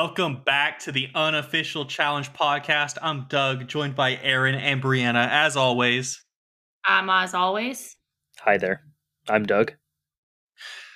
[0.00, 2.98] Welcome back to the unofficial challenge podcast.
[3.02, 6.24] I'm Doug, joined by Aren and Briana, as always.
[6.84, 7.96] I'm as always.
[8.38, 8.82] Hi there.
[9.28, 9.72] I'm Doug.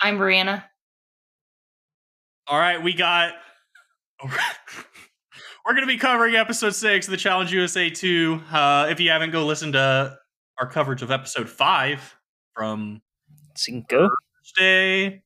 [0.01, 0.63] I'm Briana.
[2.47, 3.33] All right, we got.
[4.23, 8.41] We're going to be covering episode six of the Challenge USA 2.
[8.49, 10.17] Uh, if you haven't, go listen to
[10.57, 12.15] our coverage of episode five
[12.53, 13.01] from
[13.57, 14.09] Cinco.
[14.57, 15.23] Thursday.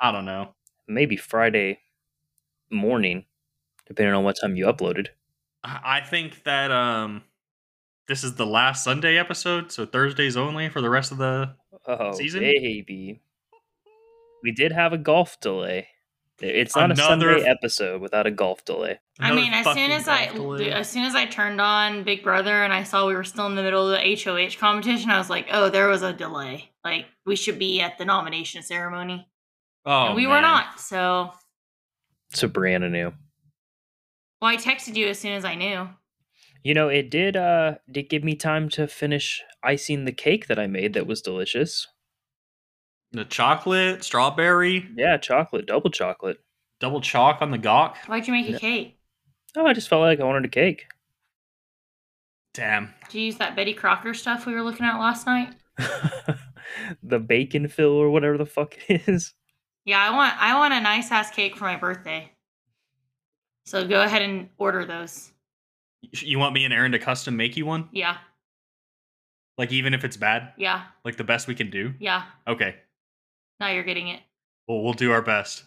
[0.00, 0.56] I don't know.
[0.88, 1.78] Maybe Friday
[2.70, 3.24] morning,
[3.86, 5.08] depending on what time you uploaded.
[5.64, 7.22] I I think that um,
[8.06, 11.54] this is the last Sunday episode, so Thursdays only for the rest of the.
[11.86, 12.40] Oh, Season?
[12.40, 13.20] baby.
[14.42, 15.88] We did have a golf delay.
[16.40, 19.00] It's not Another- a Sunday episode without a golf delay.
[19.18, 20.70] I Another mean, as soon as I delay.
[20.70, 23.56] as soon as I turned on Big Brother and I saw we were still in
[23.56, 26.70] the middle of the HOH competition, I was like, "Oh, there was a delay.
[26.84, 29.26] Like we should be at the nomination ceremony,
[29.84, 31.32] oh, and we were not." So,
[32.30, 33.12] So Briana knew.
[34.40, 35.88] well, I texted you as soon as I knew.
[36.62, 40.58] You know, it did uh did give me time to finish icing the cake that
[40.58, 41.86] I made that was delicious.
[43.12, 46.38] The chocolate, strawberry, Yeah, chocolate, double chocolate.
[46.80, 47.96] double chalk on the gawk.
[48.06, 48.58] Why'd you make a Yeah.
[48.58, 48.98] cake?
[49.56, 50.86] Oh, I just felt like I wanted a cake.
[52.54, 52.92] Damn.
[53.08, 55.54] Did you use that Betty Crocker stuff we were looking at last night?
[57.02, 59.32] the bacon fill or whatever the fuck it is.
[59.88, 62.30] Yeah, I want I want a nice ass cake for my birthday.
[63.64, 65.32] So go ahead and order those.
[66.12, 67.88] You want me and Aaron to custom make you one?
[67.90, 68.18] Yeah,
[69.56, 70.52] Like, even if it's bad?
[70.58, 71.94] yeah, Like, the best we can do?
[71.98, 72.24] yeah.
[72.46, 72.76] Okay.
[73.60, 74.20] Now you're getting it.
[74.68, 75.64] Well, we'll do our best.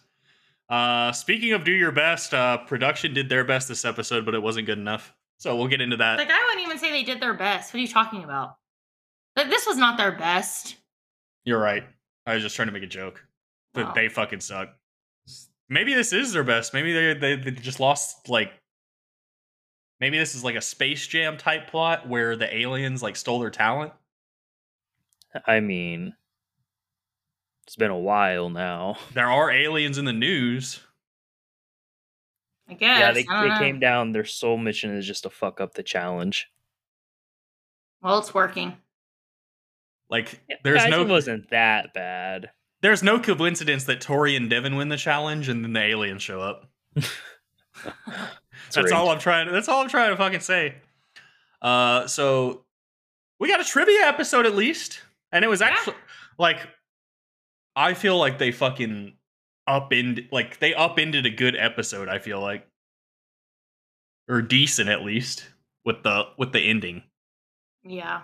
[0.68, 4.42] Uh, speaking of do your best, uh, production did their best this episode, but it
[4.42, 5.12] wasn't good enough.
[5.38, 6.16] So we'll get into that.
[6.18, 7.74] Like I wouldn't even say they did their best.
[7.74, 8.56] What are you talking about?
[9.36, 10.76] Like this was not their best.
[11.44, 11.82] You're right.
[12.24, 13.24] I was just trying to make a joke.
[13.74, 13.92] But Wow.
[13.94, 14.70] they fucking suck.
[15.68, 16.74] Maybe this is their best.
[16.74, 18.52] Maybe they they they just lost like.
[20.00, 23.50] Maybe this is like a Space Jam type plot where the aliens like stole their
[23.50, 23.92] talent.
[25.46, 26.14] I mean,
[27.66, 28.98] it's been a while now.
[29.14, 30.80] There are aliens in the news.
[32.68, 32.98] I guess.
[32.98, 33.58] yeah, they, they know.
[33.58, 34.12] came down.
[34.12, 36.48] Their sole mission is just to fuck up the challenge.
[38.02, 38.76] Well, it's working.
[40.10, 42.50] Like there's Guys, no it wasn't that bad.
[42.82, 46.40] There's no coincidence that Tori and Devin win the challenge and then the aliens show
[46.40, 46.68] up.
[48.74, 49.50] That's all I'm trying.
[49.50, 50.74] That's all I'm trying to fucking say.
[51.60, 52.64] Uh, so
[53.38, 55.00] we got a trivia episode at least,
[55.30, 55.96] and it was actually
[56.38, 56.58] like
[57.76, 59.14] I feel like they fucking
[59.68, 62.08] upend like they upended a good episode.
[62.08, 62.66] I feel like,
[64.28, 65.46] or decent at least
[65.84, 67.02] with the with the ending.
[67.84, 68.22] Yeah.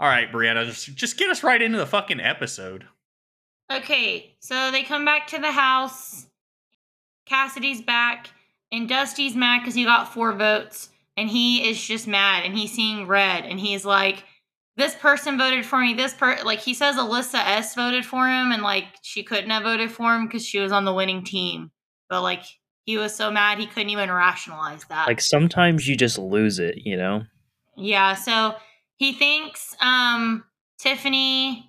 [0.00, 2.86] All right, Briana, just just get us right into the fucking episode.
[3.70, 6.26] Okay, so they come back to the house.
[7.26, 8.28] Cassidy's back,
[8.72, 12.72] and Dusty's mad because he got four votes, and he is just mad, and he's
[12.72, 14.24] seeing red, and he's like,
[14.76, 15.92] "This person voted for me.
[15.92, 19.64] This per like he says Alyssa S voted for him, and like she couldn't have
[19.64, 21.70] voted for him because she was on the winning team,
[22.08, 22.44] but like
[22.86, 25.06] he was so mad he couldn't even rationalize that.
[25.06, 27.24] Like sometimes you just lose it, you know.
[27.76, 28.54] Yeah, so
[28.96, 30.44] he thinks um
[30.78, 31.67] Tiffany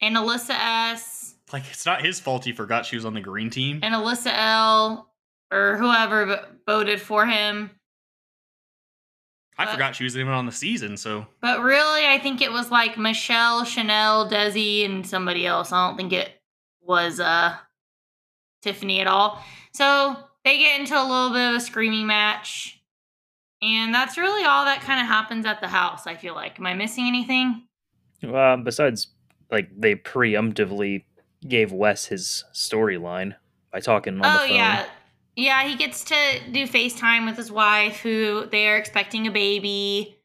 [0.00, 0.54] and Alyssa
[0.92, 3.80] S Like it's not his fault he forgot she was on the green team.
[3.82, 5.10] and Alyssa L
[5.52, 7.70] or whoever voted for him.
[9.56, 10.96] I but- forgot she was even on the season.
[10.96, 15.70] So But really, I think it was like Michelle, Chanel, Desi, and somebody else.
[15.72, 16.30] I don't think it
[16.80, 17.56] was uh
[18.62, 19.42] Tiffany at all.
[19.72, 22.80] So they get into a little bit of a screaming match.
[23.62, 26.58] And that's really all that kind of happens at the house, I feel like.
[26.58, 27.62] Am I missing anything?
[28.22, 29.06] Uh, besides,
[29.54, 31.04] like they preemptively
[31.48, 33.34] gave Wes his storyline
[33.72, 34.54] by talking on the oh phone.
[34.56, 34.86] yeah
[35.36, 36.14] yeah he gets to
[36.52, 40.16] do facetime with his wife who they are expecting a baby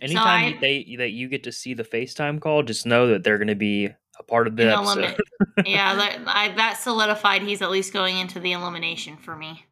[0.00, 3.36] Anytime I- they that you get to see the FaceTime call, just know that they're
[3.38, 3.86] going to be
[4.18, 4.98] a part of the episode.
[5.02, 5.20] element.
[5.66, 9.64] yeah that, I, that solidified he's at least going into the elimination for me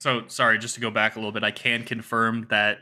[0.00, 2.78] So sorry, just to go back a little bit, I can confirm that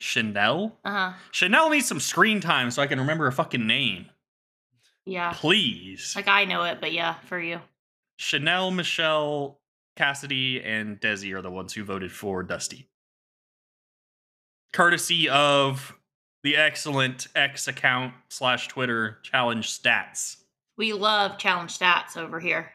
[0.00, 4.06] Chanel uh-huh Chanel needs some screen time so I can remember her fucking name.
[5.06, 6.12] Yeah Please.
[6.14, 7.60] like i know it but yeah for you
[8.18, 9.60] Chanel, Michelle,
[9.94, 12.88] Cassidy, and Desi are the ones who voted for Dusty.
[14.72, 15.94] Courtesy of
[16.42, 20.36] the excellent X account slash Twitter challenge stats.
[20.78, 22.72] we love challenge stats over here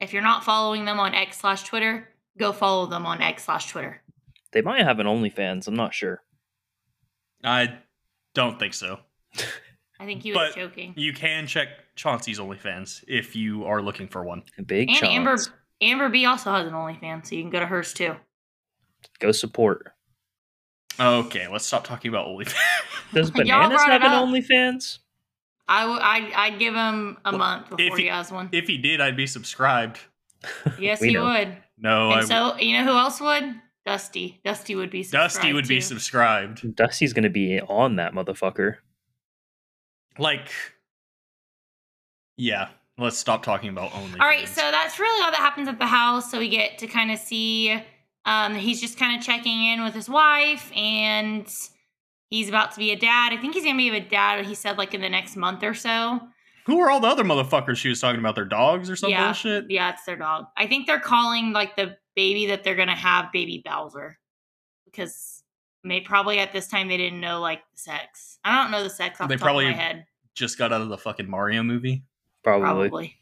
[0.00, 2.08] if you're not following them on x slash twitter
[2.38, 4.02] go follow them on x slash twitter
[4.52, 5.68] They might have an OnlyFans.
[5.68, 6.22] I'm not sure.
[7.44, 7.78] I
[8.34, 8.98] don't think so.
[10.02, 10.94] I think he was But joking.
[10.96, 14.42] You can check Chauncey's OnlyFans if you are looking for one.
[14.66, 15.50] Big And Amber chance.
[15.80, 18.16] Amber B also has an OnlyFans, so you can go to hers too.
[19.20, 19.92] Go support.
[21.00, 22.54] Okay, let's stop talking about OnlyFans.
[23.14, 24.28] Does Bananas have an up.
[24.28, 24.98] OnlyFans?
[25.68, 28.48] I w- I'd, I'd give him a Well, month before if he he- has one.
[28.52, 30.00] if he did, I'd be subscribed.
[30.78, 31.24] yes, he know.
[31.24, 31.56] would.
[31.78, 33.54] No, and I, so you know who else would?
[33.86, 34.40] Dusty.
[34.44, 35.02] Dusty would be.
[35.04, 36.74] Dusty would be subscribed.
[36.76, 38.76] Dusty's gonna be on that motherfucker.
[40.18, 40.50] Like,
[42.36, 42.68] yeah.
[42.98, 44.20] Let's stop talking about OnlyFans.
[44.20, 46.30] All right, so that's really all that happens at the house.
[46.30, 47.82] So we get to kind of see.
[48.26, 51.52] Um, he's just kind of checking in with his wife, and
[52.28, 53.32] he's about to be a dad.
[53.32, 54.44] I think he's gonna be a dad.
[54.44, 56.20] He said like in the next month or so.
[56.66, 58.34] who are all the other motherfuckers she was talking about?
[58.34, 59.70] Their dogs or some yeah, bullshit?
[59.70, 60.44] yeah, it's their dog.
[60.56, 64.18] I think they're calling like the baby that they're gonna have baby Bowser,
[64.84, 65.41] because
[65.84, 68.38] may probably at this time they didn't know like the sex.
[68.44, 70.06] I don't know the sex off They the top probably- of my head.
[70.34, 72.04] Just got out of the fucking Mario movie.
[72.42, 72.88] Probably.
[72.88, 73.16] Probably.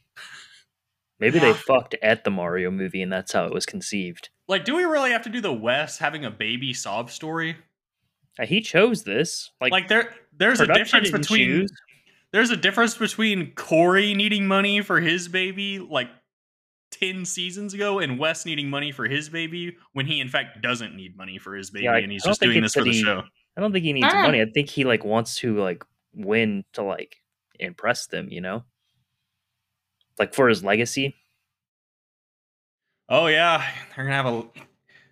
[1.19, 1.47] Maybe Yeah.
[1.47, 4.31] they fucked at the Mario movie and that's how it was conceived.
[4.49, 7.57] Like, do we really have to do the Wes having a baby sob story?
[8.39, 9.51] Uh, he chose this.
[9.61, 11.73] Like, Like, there, there's a difference between choose.
[12.33, 16.09] there's a difference between Cory needing money for his baby like
[17.03, 20.95] 10 seasons ago and Wes needing money for his baby when he in fact doesn't
[20.95, 23.23] need money for his baby Yeah, and he's just doing this for the he- show.
[23.57, 24.23] I don't think he needs Ah.
[24.23, 24.41] money.
[24.41, 27.17] I think he like wants to like win to like
[27.59, 28.65] impress them, you know?
[30.19, 31.15] Like for his legacy.
[33.09, 34.45] Oh yeah, they're gonna have a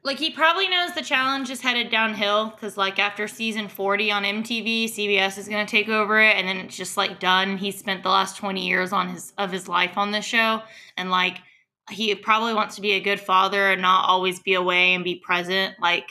[0.04, 4.22] Like he probably knows the challenge is headed downhill because like after season 40 on
[4.24, 7.56] MTV, CBS is gonna take over it and then it's just like done.
[7.58, 10.62] He spent the last 20 years on his of his life on this show
[10.96, 11.38] and like
[11.90, 15.16] he probably wants to be a good father and not always be away and be
[15.16, 16.10] present like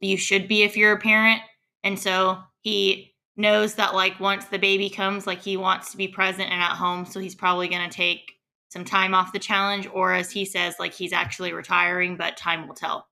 [0.00, 1.40] you should be if you're a parent.
[1.82, 6.08] And so he knows that like once the baby comes, like he wants to be
[6.08, 7.04] present and at home.
[7.06, 8.32] So he's probably gonna take
[8.70, 12.66] some time off the challenge, or as he says, like he's actually retiring, but time
[12.66, 13.06] will tell.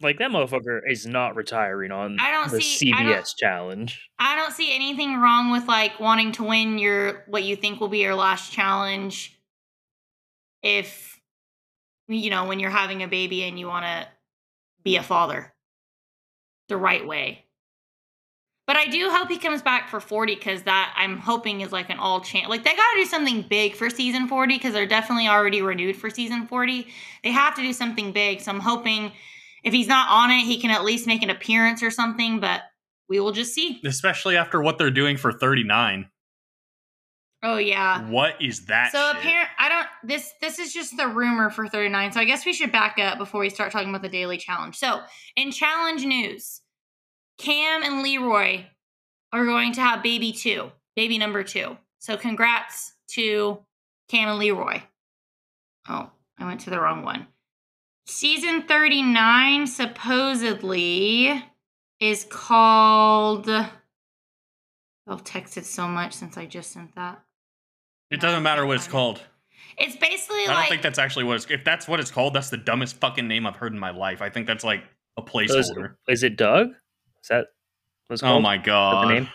[0.00, 4.08] Like that motherfucker is not retiring on I don't the see- I CBS don't- challenge.
[4.18, 7.88] I don't see anything wrong with like wanting to win your what you think will
[7.88, 9.36] be your last challenge
[10.68, 11.20] if
[12.08, 14.06] you know when you're having a baby and you want to
[14.84, 15.52] be a father
[16.68, 17.44] the right way.
[18.66, 21.88] But I do hope he comes back for 40 because that I'm hoping is like
[21.88, 22.48] an all chance.
[22.48, 25.96] Like they got to do something big for season 40 because they're definitely already renewed
[25.96, 26.86] for season 40.
[27.24, 28.42] They have to do something big.
[28.42, 29.12] So I'm hoping
[29.64, 32.40] if he's not on it, he can at least make an appearance or something.
[32.40, 32.60] But
[33.08, 33.80] we will just see.
[33.86, 36.10] especially after what they're doing for 39.
[37.42, 38.08] Oh yeah.
[38.08, 38.90] What is that?
[38.90, 42.12] So apparent I don't this this is just the rumor for 39.
[42.12, 44.76] So I guess we should back up before we start talking about the daily challenge.
[44.76, 45.00] So
[45.36, 46.62] in challenge news,
[47.38, 48.64] Cam and Leroy
[49.32, 51.76] are going to have baby two, baby number two.
[52.00, 53.58] So congrats to
[54.08, 54.82] Cam and Leroy.
[55.88, 57.28] Oh, I went to the wrong one.
[58.06, 61.44] Season 39 supposedly
[62.00, 63.48] is called
[65.08, 67.22] I've texted so much since I just sent that.
[68.10, 69.22] It doesn't matter what it's called.
[69.76, 71.46] It's basically I don't think that's actually what it's.
[71.50, 74.20] If that's what it's called, that's the dumbest fucking name I've heard in my life.
[74.22, 74.82] I think that's like
[75.16, 75.94] a So is, placeholder.
[76.08, 76.70] is it Doug?
[77.22, 77.46] Is that
[78.08, 79.08] what's Oh my god!
[79.08, 79.28] the name?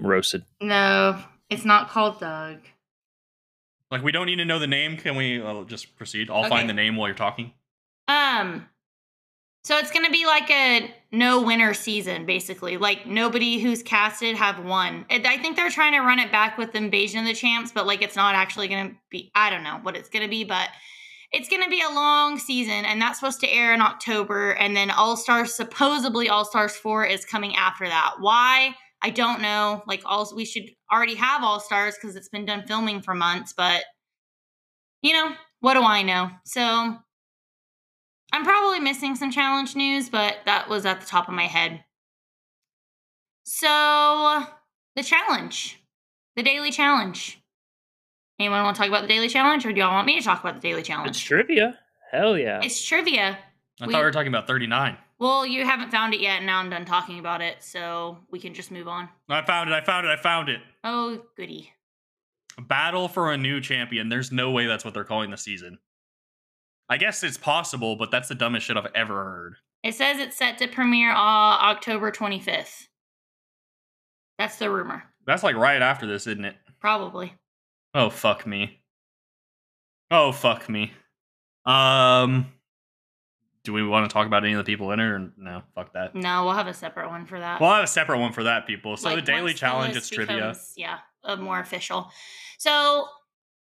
[0.00, 0.44] Roasted.
[0.60, 1.18] No,
[1.50, 2.58] it's not called Doug.
[3.90, 4.96] Like we don't need to know the name.
[4.96, 6.30] Can we uh, just proceed?
[6.30, 6.48] I'll Okay.
[6.48, 7.52] find the name while you're talking.
[8.08, 8.68] Um,
[9.64, 12.76] so it's gonna be like a no winner season, basically.
[12.76, 15.06] Like nobody who's casted have won.
[15.10, 18.02] I think they're trying to run it back with Invasion of the Champs, but like
[18.02, 19.30] it's not actually gonna be.
[19.34, 20.68] I don't know what it's gonna be, but
[21.32, 24.52] it's gonna be a long season, and that's supposed to air in October.
[24.52, 28.16] And then All Stars, supposedly All Stars Four, is coming after that.
[28.20, 28.76] Why?
[29.02, 29.82] I don't know.
[29.86, 33.54] Like all we should already have All Stars because it's been done filming for months,
[33.56, 33.82] but
[35.00, 36.30] you know what do I know?
[36.44, 36.98] So
[38.34, 41.84] I'm probably missing some challenge news, but that was at the top of my head.
[43.44, 44.44] So,
[44.96, 45.80] the challenge,
[46.34, 47.40] the daily challenge.
[48.40, 50.40] Anyone want to talk about the daily challenge, or do y'all want me to talk
[50.40, 51.10] about the daily challenge?
[51.10, 51.78] It's trivia.
[52.10, 52.60] Hell yeah.
[52.60, 53.38] It's trivia.
[53.80, 54.98] I We- thought we were talking about 39.
[55.20, 58.40] Well, you haven't found it yet, and now I'm done talking about it, so we
[58.40, 59.08] can just move on.
[59.28, 59.72] I found it.
[59.72, 60.10] I found it.
[60.10, 60.60] I found it.
[60.82, 61.72] Oh, goody.
[62.60, 64.08] Battle for a new champion.
[64.08, 65.78] There's no way that's what they're calling the season.
[66.88, 69.56] I guess it's possible, but that's the dumbest shit I've ever heard.
[69.82, 72.86] It says it's set to premiere uh, October 25th.
[74.38, 75.04] That's the rumor.
[75.26, 76.56] That's like right after this, isn't it?
[76.80, 77.34] Probably.
[77.94, 78.80] Oh fuck me.
[80.10, 80.92] Oh fuck me.
[81.64, 82.46] Um
[83.62, 85.62] Do we want to talk about any of the people in it or no?
[85.74, 86.14] Fuck that.
[86.14, 87.60] No, we'll have a separate one for that.
[87.60, 88.96] We'll have a separate one for that, people.
[88.96, 90.54] So Like, the daily challenge, it's trivia.
[90.76, 90.98] Yeah,
[91.38, 92.10] more official.
[92.58, 93.06] So,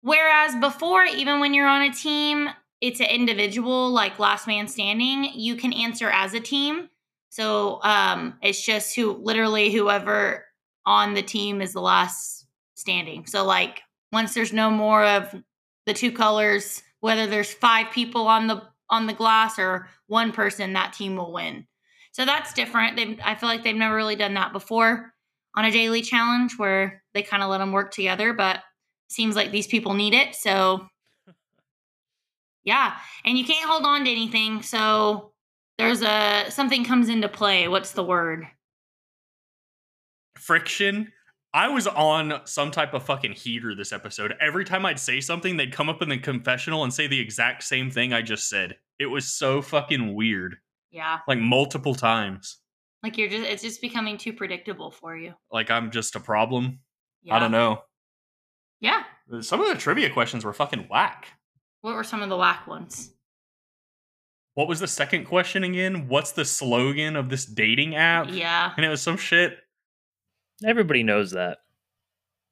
[0.02, 2.50] whereas before, even when you're on a team,
[2.82, 5.32] it's an individual, like last man standing.
[5.34, 6.89] You can answer as a team.
[7.29, 10.46] So, um, it's just who literally whoever
[10.86, 13.25] on the team is the last standing.
[13.25, 15.36] So, like once there's no more of
[15.86, 20.74] the two colors, whether there's five people on the on the glass or one person,
[20.74, 21.67] that team will win.
[22.12, 22.96] So that's different.
[22.96, 25.13] They, I feel like they've never really done that before
[25.55, 28.60] on a daily challenge where they kind of let them work together, but
[29.10, 30.36] seems like these people need it.
[30.36, 30.88] So
[32.65, 34.62] yeah, and you can't hold on to anything.
[34.62, 35.31] So
[35.77, 37.67] there's a something comes into play.
[37.67, 38.48] What's the word?
[40.38, 41.12] Friction.
[41.53, 44.36] I was on some type of fucking heater this episode.
[44.41, 47.63] Every time I'd say something, they'd come up in the confessional and say the exact
[47.63, 48.75] same thing I just said.
[49.00, 50.57] It was so fucking weird.
[50.91, 52.57] Yeah, Like multiple times.
[53.03, 55.34] like you're just it's just becoming too predictable for you.
[55.51, 56.79] Like I'm just a problem.
[57.24, 57.36] Yeah.
[57.36, 57.79] I don't know.
[58.81, 59.03] Yeah.
[59.41, 61.27] Some of the trivia questions were fucking whack.
[61.86, 63.12] What were some of the whack ones?
[64.56, 66.08] What was the second question again?
[66.08, 68.30] What's the slogan of this dating app?
[68.32, 68.74] Yeah.
[68.75, 69.60] And it was some shit.
[70.65, 71.60] Everybody knows that.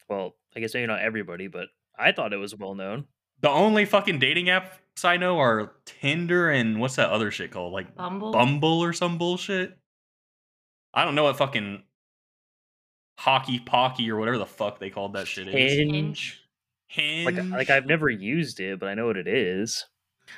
[0.08, 3.06] Well, I guess maybe not everybody, but I thought it was well known.
[3.42, 4.70] The only fucking dating apps
[5.04, 7.74] I know are Tinder and what's that other shit called?
[7.74, 8.34] Like Bumble.
[8.34, 9.76] Bumble or some bullshit.
[10.94, 11.82] I don't know what fucking
[13.18, 15.56] hockey pocky or whatever the fuck they called that shit is.
[15.56, 16.43] Hinge.
[16.94, 17.26] Hinge.
[17.26, 19.86] Like, like I've never used it, but I know what it is.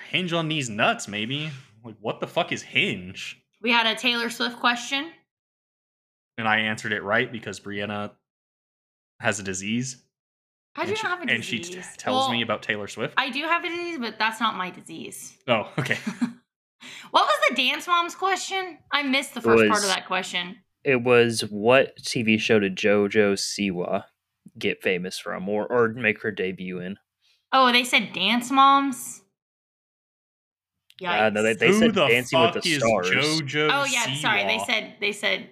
[0.10, 1.50] Hinge on these nuts, maybe.
[1.84, 3.42] Like what the fuck is Hinge?
[3.62, 5.12] We had a Taylor Swift question.
[6.38, 8.12] And I answered it right because Briana
[9.20, 9.98] has a disease.
[10.78, 11.68] I do and she, not have a disease.
[11.68, 13.14] and she t- tells Well, me about Taylor Swift.
[13.18, 15.38] I do have a disease, but that's not my disease.
[15.48, 15.98] oh, okay.
[17.12, 18.78] What was the Dance Moms question?
[18.92, 20.58] I missed the first part of that question.
[20.84, 24.04] It was what TV show did JoJo Siwa
[24.58, 26.98] get famous from, or or make her debut in?
[27.52, 29.22] Oh, they said Dance Moms.
[31.06, 33.10] Uh, no, they- they Who said the Dancing with the is Stars.
[33.10, 34.44] JoJo oh yeah, sorry.
[34.46, 35.50] They said they said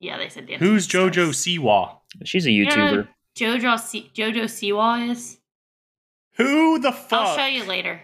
[0.00, 0.18] yeah.
[0.18, 1.44] They said Dancing Who's with JoJo Stars.
[1.44, 1.96] Siwa?
[2.24, 3.08] She's a You know YouTuber.
[3.36, 5.38] JoJo C- JoJo Siwa is.
[6.36, 7.12] Who the fuck?
[7.26, 8.00] I'll show you later.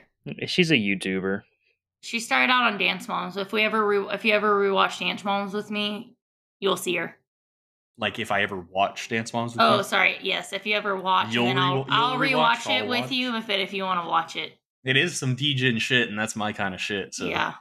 [0.47, 1.43] She's a YouTuber.
[2.01, 3.37] She started out on Dance Moms.
[3.37, 6.17] If we ever re- if you ever rewatch Dance Moms with me,
[6.59, 7.17] you'll see her.
[8.01, 9.83] Like if I ever watch Dance Moms with Oh, you?
[9.85, 10.17] sorry.
[10.23, 12.89] Yes, if you ever watch, You'll then re- I'll, you'll I'll rewatch, rewatch it I'll
[12.89, 13.11] with watch.
[13.13, 14.53] you if it if you want to watch it.
[14.85, 17.15] It is some DJ shit, and that's my kind of shit.
[17.15, 17.53] So Yeah.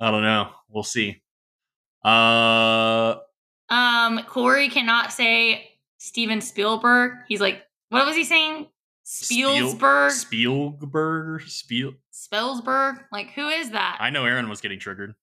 [0.00, 0.48] I don't know.
[0.70, 1.20] We'll see.
[2.02, 3.16] Uh,
[3.68, 7.12] Um, Cory cannot say Steven Spielberg.
[7.28, 8.66] He's like, what was he saying?
[9.04, 11.92] Spielberg, Spielberg, Spiel.
[12.12, 13.04] Spellsberg.
[13.12, 13.98] Like, who is that?
[14.00, 15.14] I know Aren was getting triggered.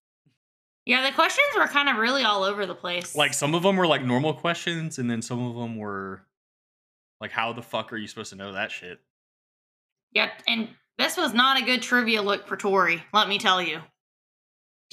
[0.88, 3.14] Yeah, the questions were kind of really all over the place.
[3.14, 6.22] Like some of them were like normal questions, and then some of them were
[7.20, 9.00] like, "How the fuck are you supposed to know that shit?"
[10.14, 13.04] yeah, and this was not a good trivia look for Tori.
[13.14, 13.82] Let me tell you.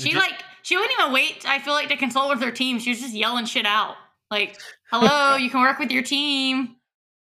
[0.01, 1.49] She Just- like she wouldn't even wait.
[1.49, 2.81] I feel like to consult with her team.
[2.81, 3.95] She was just yelling shit out.
[4.33, 4.59] Like,
[4.91, 6.77] hello, you can work with your team.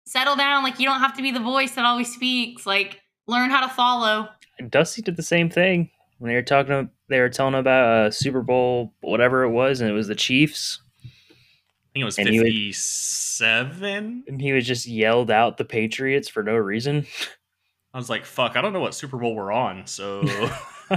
[0.06, 0.64] Settle down.
[0.64, 2.66] Like, you don't have to be the voice that always speaks.
[2.66, 4.28] Like, learn how to follow.
[4.70, 6.90] Dusty did the same thing when they were talking.
[7.08, 10.80] They were telling about uh, Super Bowl, whatever it was, and it was the Chiefs,
[11.04, 11.08] I
[11.92, 14.24] think it was And he would- fifty-seven.
[14.26, 17.06] and he was just yelled out the Patriots for no reason.
[17.94, 20.20] I was like, "Fuck, I don't know what Super Bowl we're on." So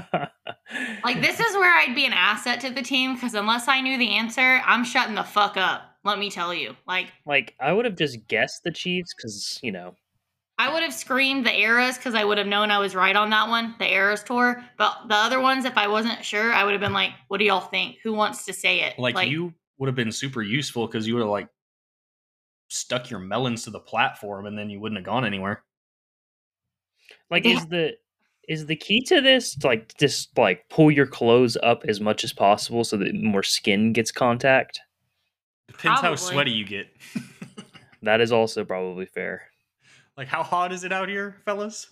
[1.03, 3.97] Like, this is where I'd be an asset to the team because unless I knew
[3.97, 5.95] the answer, I'm shutting the fuck up.
[6.03, 6.75] Let me tell you.
[6.87, 9.95] Like, like I would have just guessed the Chiefs because you know
[10.59, 13.29] I would have screamed the eras because I would have known I was right on
[13.29, 14.61] that one, the eras tour.
[14.77, 17.45] But the other ones, if I wasn't sure, I would have been like, "What do
[17.45, 17.99] y'all think?
[18.03, 21.21] Who wants to say it?" like, you would have been super useful because you would
[21.21, 21.47] have like
[22.67, 25.63] stuck your melons to the platform, and then you wouldn't have gone anywhere.
[27.31, 27.97] like They- is the
[28.49, 32.23] is the key to this to, like just like pull your clothes up as much
[32.23, 34.81] as possible so that more skin gets contact.
[35.67, 36.87] Depends how sweaty you get.
[38.01, 39.48] That is also probably fair.
[40.19, 41.87] Like, how hot is it out here, fellas?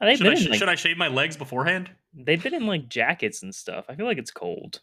[0.00, 1.88] Uh, should I, been sh- in, like, should I shave my legs beforehand?
[2.12, 3.84] they've been in like jackets and stuff.
[3.88, 4.80] I feel like it's cold.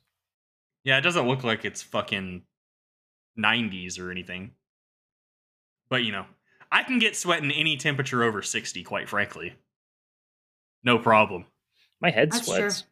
[0.86, 2.44] Yeah, it doesn't look like it's fucking
[3.38, 4.52] 90s or anything.
[5.90, 6.26] But, you know,
[6.72, 9.56] I can get sweat in any temperature over 60, quite frankly.
[10.86, 11.44] No problem.
[12.00, 12.86] My head That's sweats.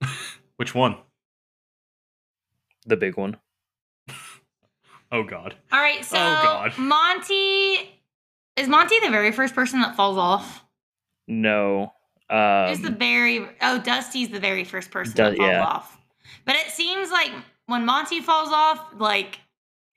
[0.56, 0.96] Which one?
[2.86, 3.36] The big one.
[5.12, 5.54] Oh, God.
[5.70, 6.76] All right, oh, so Oh, God.
[6.76, 7.93] Monte
[8.56, 10.64] is Monte the very first person that falls off?
[11.26, 11.92] No.
[12.30, 15.64] Um, Who's the very oh Dusty's the very first person that falls yeah.
[15.64, 15.98] off.
[16.44, 17.30] But it seems like
[17.66, 19.40] when Monte falls off, like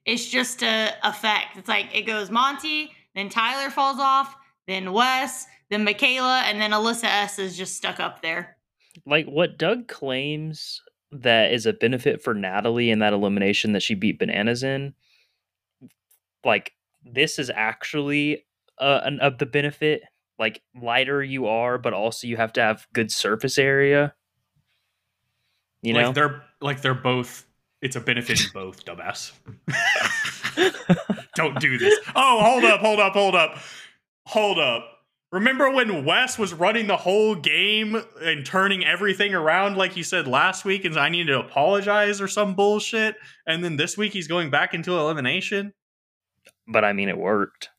[0.06, 1.58] it's just a effect.
[1.58, 4.36] It's like it goes Monte, then Tyler falls off,
[4.68, 8.58] then Wes, then Michaela, and then Alyssa S is just stuck up there.
[9.06, 13.96] like what Doug claims that is a benefit for Natalie in that elimination that she
[13.96, 14.94] beat Bananas in.
[16.44, 16.74] Like
[17.06, 18.46] this is actually
[18.80, 20.02] uh, an of the benefit.
[20.40, 24.14] Like lighter you are, but also you have to have good surface area.
[25.82, 27.46] You know, like they're like they're both.
[27.82, 29.32] It's a benefit in both, dumbass.
[31.36, 31.98] Don't do this.
[32.16, 33.58] Oh, hold up, hold up, hold up,
[34.26, 34.84] hold up.
[35.32, 40.26] Remember when Wes was running the whole game and turning everything around like he said
[40.28, 43.16] last week, and I needed to apologize or some bullshit,
[43.46, 45.74] and then this week he's going back into elimination.
[46.68, 47.70] but I mean it worked.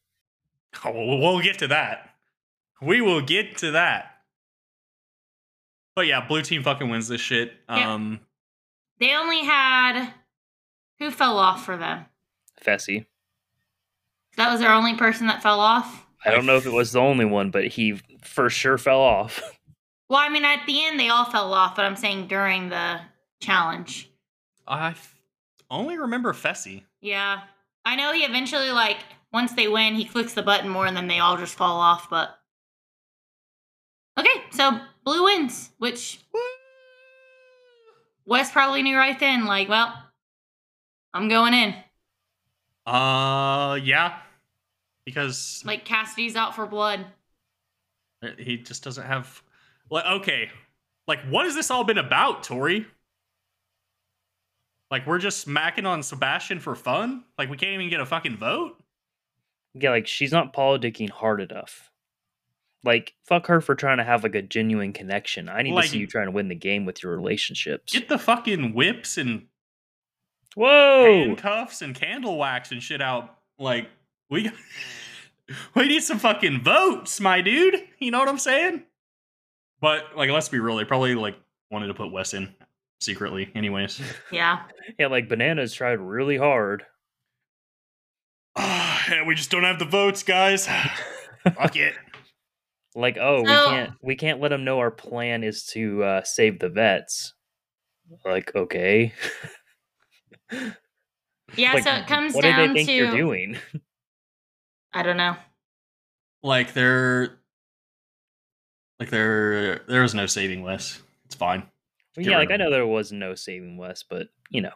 [0.84, 2.10] Oh, we'll we'll get to that.
[2.80, 4.12] We will get to that.
[5.96, 7.52] But yeah, blue team fucking wins this shit.
[7.68, 7.92] Yeah.
[7.94, 8.20] Um,
[9.00, 10.12] They only had
[10.98, 12.06] who fell off for them.
[12.64, 13.06] Fessy.
[14.36, 16.06] That was their only person that fell off.
[16.24, 19.42] I don't know if it was the only one, but he for sure fell off.
[20.10, 22.98] Well, I mean, at the end they all fell off, but I'm saying during the
[23.42, 24.10] challenge.
[24.66, 25.14] I f-
[25.70, 26.84] only remember Fessy.
[27.02, 27.40] Yeah.
[27.84, 28.96] I know he eventually, like,
[29.32, 32.08] once they win, he clicks the button more and then they all just fall off,
[32.10, 32.38] but.
[34.18, 36.20] Okay, so blue wins, which
[38.26, 39.94] Wes probably knew right then, like, well,
[41.14, 41.74] I'm going in.
[42.84, 44.18] Uh, yeah,
[45.04, 47.06] because Like, Cassidy's out for blood.
[48.38, 49.42] he just doesn't have.
[49.90, 50.50] Like, okay,
[51.06, 52.86] like what has this all been about, Tori?
[54.90, 57.24] Like we're just smacking on Sebastian for fun?
[57.38, 58.76] Like we can't even get a fucking vote?
[59.82, 61.90] Yeah, like she's not politicking hard enough.
[62.84, 65.48] Like fuck her for trying to have like a genuine connection.
[65.48, 67.92] I need Like- to see you trying to win the game with your relationships.
[67.92, 69.46] Get the fucking whips and
[70.54, 71.04] Whoa!
[71.04, 73.36] handcuffs and candle wax and shit out.
[73.58, 73.88] Like
[74.30, 74.50] we
[75.74, 77.76] we need some fucking votes, my dude.
[77.98, 78.84] You know what I'm saying?
[79.80, 80.76] But like, let's be real.
[80.76, 81.36] They probably like
[81.70, 82.54] wanted to put Wes in
[83.00, 84.00] secretly, anyways.
[84.32, 84.62] Yeah.
[84.98, 86.82] Yeah, like bananas tried really hard.
[89.10, 90.66] Yeah, we just don't have the votes, guys.
[91.54, 91.94] Fuck it.
[92.94, 96.22] Like, oh, So- we can't we can't let them know our plan is to uh,
[96.24, 97.34] save the vets.
[98.24, 99.12] Like, okay.
[101.56, 102.94] Yeah, Like, so it comes what do down they think to.
[102.94, 103.56] you're doing?
[104.92, 105.36] I don't know.
[106.42, 107.38] Like there,
[109.00, 111.00] like there, there was no saving Wes.
[111.26, 111.64] It's fine.
[112.16, 114.72] Get yeah, like I know there was no saving Wes, but you know,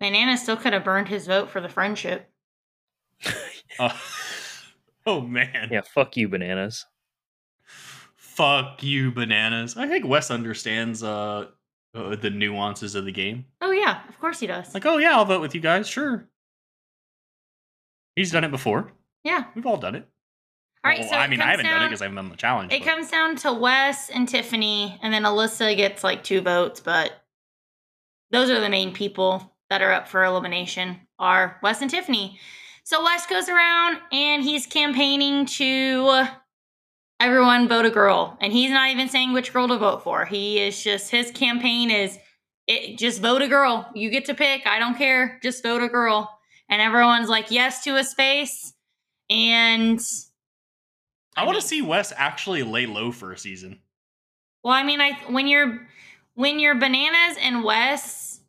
[0.00, 2.28] Banana still could have burned his vote for the friendship.
[3.78, 3.96] Uh,
[5.06, 5.68] oh man.
[5.70, 6.84] yeah, fuck you, bananas.
[8.16, 9.76] Fuck you, bananas.
[9.76, 11.46] I think Wes understands uh,
[11.94, 13.46] uh the nuances of the game.
[13.62, 14.74] Oh, yeah, of course he does.
[14.74, 15.88] Like, oh yeah, I'll vote with you guys.
[15.88, 16.28] Sure.
[18.16, 18.92] He's done it before.
[19.24, 19.44] yeah.
[19.54, 20.06] We've all done it.
[20.84, 22.36] All right, Well, so I mean, I haven't done it because I haven't done the
[22.36, 22.72] challenge.
[22.72, 26.80] It but- comes down to Wes and Tiffany, and then Alyssa gets like two votes,
[26.80, 27.12] but
[28.30, 32.38] those are the main people that are up for elimination are Wes and Tiffany.
[32.90, 36.24] So Wes goes around and he's campaigning to
[37.20, 40.24] everyone vote a girl, and he's not even saying which girl to vote for.
[40.24, 42.18] He is just his campaign is
[42.66, 43.88] it just vote a girl.
[43.94, 44.66] You get to pick.
[44.66, 45.38] I don't care.
[45.40, 46.36] Just vote a girl.
[46.68, 48.74] And everyone's like yes to his face.
[49.30, 50.00] And
[51.36, 53.78] I I want to see Wes actually lay low for a season.
[54.64, 55.86] Well, I mean, I when you're
[56.34, 58.40] when you're bananas and Wes,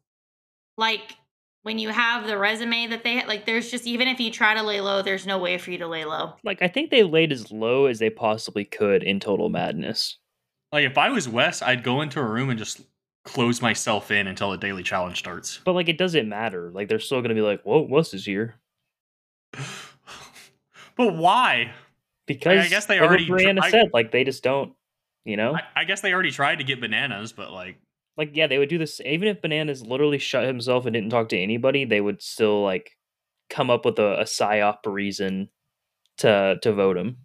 [0.79, 1.15] like
[1.63, 4.63] when you have the resume that they like, there's just even if you try to
[4.63, 6.33] lay low, there's no way for you to lay low.
[6.43, 10.17] Like I think they laid as low as they possibly could in Total Madness.
[10.71, 12.81] Like, if I was Wes, I'd go into a room and just
[13.25, 15.59] close myself in until the daily challenge starts.
[15.65, 16.71] But like it doesn't matter.
[16.71, 18.55] Like they're still gonna be like, "Whoa, Wes is here,"
[20.95, 21.73] but why?
[22.27, 24.73] because I guess they like already tr- Briana I- said, like they just don't,
[25.25, 25.55] you know.
[25.55, 27.77] I, I guess they already tried to get bananas, but like,
[28.17, 31.29] like yeah, they would do this even if Bananas literally shut himself and didn't talk
[31.29, 32.97] to anybody, they would still like
[33.49, 35.49] come up with a, a psyop reason
[36.17, 37.17] to to vote him.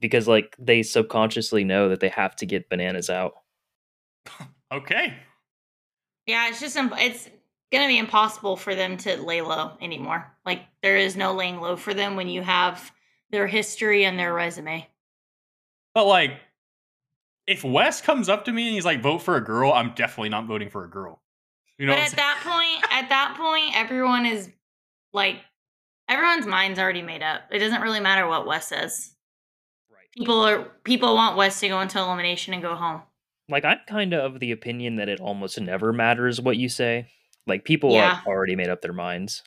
[0.00, 3.34] Because like they subconsciously know that they have to get Bananas out.
[4.72, 5.14] okay.
[6.26, 7.28] Yeah, it's just imp- it's
[7.72, 10.32] gonna be impossible for them to lay low anymore.
[10.44, 12.92] Like there is no laying low for them when you have
[13.30, 14.86] their history and their resume.
[15.94, 16.32] But like,
[17.46, 20.28] if Wes comes up to me and he's like, vote for a girl, I'm definitely
[20.28, 21.22] not voting for a girl.
[21.78, 22.16] You know but at saying?
[22.16, 24.50] that point, at that point, everyone is
[25.12, 25.38] like,
[26.08, 27.42] everyone's mind's already made up.
[27.50, 29.14] It doesn't really matter what Wes says.
[29.90, 30.06] Right.
[30.16, 33.02] people are people want Wes to go into elimination and go home.
[33.48, 37.08] Like I'm kind of of the opinion that it almost never matters what you say.
[37.46, 38.20] Like people Yeah.
[38.24, 39.42] are already made up their minds.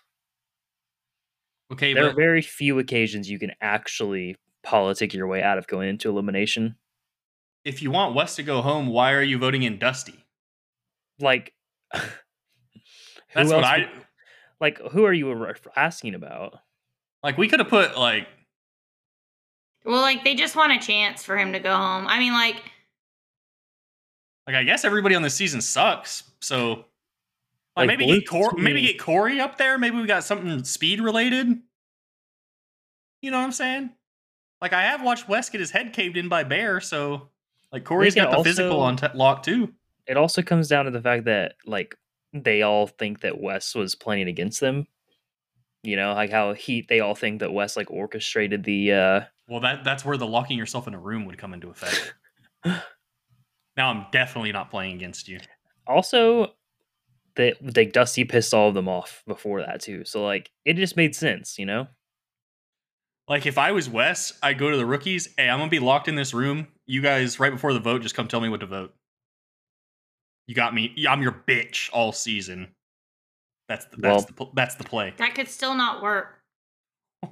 [1.71, 5.89] Okay, There are very few occasions you can actually politic your way out of going
[5.89, 6.75] into elimination.
[7.65, 10.23] If you want Wes to go home, why are you voting in Dusty?
[11.19, 11.53] Like,
[11.93, 11.99] who
[13.33, 13.89] That's what I would-
[14.61, 14.77] like.
[14.91, 16.59] Who are you asking about?
[17.23, 17.37] like.
[17.37, 18.27] We could have put like
[19.83, 22.05] Well, like they just want a chance for him to go home.
[22.07, 22.61] I mean, like
[24.47, 26.23] like I guess everybody on this season sucks.
[26.39, 26.85] So like,
[27.75, 29.77] Like, maybe Blue get Cor- team- maybe get Cory up there.
[29.79, 31.47] Maybe we got something speed related.
[33.21, 33.89] You know what I'm saying?
[34.61, 37.29] Like I have watched Wes get his head caved in by Bear, so
[37.71, 39.73] like Corey's got the physical on t- lock too.
[40.07, 41.95] It also comes down to the fact that like
[42.33, 44.87] they all think that Wes was playing against them.
[45.83, 49.61] You know, like how he they all think that Wes like orchestrated the uh Well,
[49.61, 52.13] that that's where the locking yourself in a room would come into effect.
[52.65, 55.39] now I'm definitely not playing against you.
[55.87, 56.53] also
[57.35, 60.05] that like Dusty pissed all of them off before that too.
[60.05, 61.87] So like it just made sense, you know?
[63.27, 65.29] Like if I was Wes, I'd go to the rookies.
[65.37, 66.67] Hey, I'm gonna be locked in this room.
[66.85, 68.93] You guys, right before the vote, just come tell me what to vote.
[70.47, 70.93] You got me.
[71.09, 72.67] I'm your bitch all season.
[73.67, 75.13] That's the, that's Well- the that's the play.
[75.17, 76.39] that could still not work.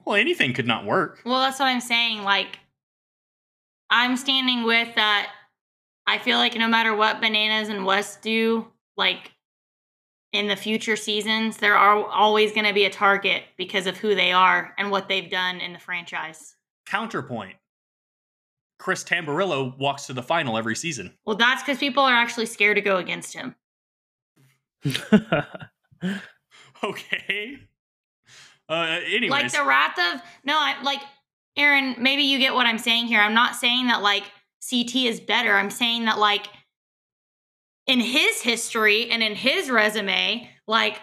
[0.05, 1.21] Well, anything could not work.
[1.23, 2.23] Well, that's what I'm saying.
[2.23, 2.57] Like,
[3.91, 5.31] I'm standing with that.
[6.07, 9.31] I feel like no matter what Bananas and Wes do, like
[10.33, 14.15] in the future seasons, there are always going to be a target because of who
[14.15, 16.55] they are and what they've done in the franchise.
[16.85, 17.55] Counterpoint.
[18.79, 21.13] Chris Tamburello walks to the final every season.
[21.25, 23.55] Well, that's because people are actually scared to go against him.
[26.83, 27.57] Okay.
[28.67, 31.01] Uh, anyways, Like the wrath of no, I like
[31.57, 31.95] Aren.
[31.97, 33.21] Maybe you get what I'm saying here.
[33.21, 34.23] I'm not saying that like
[34.69, 35.55] CT is better.
[35.55, 36.47] I'm saying that like
[37.87, 40.99] in his history and in his resume, like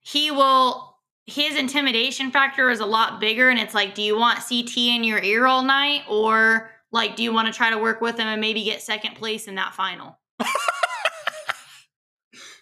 [0.00, 4.40] he will his intimidation factor is a lot bigger and it's like do you want
[4.40, 8.00] CT in your ear all night or like do you want to try to work
[8.00, 10.18] with him and maybe get second place in that final?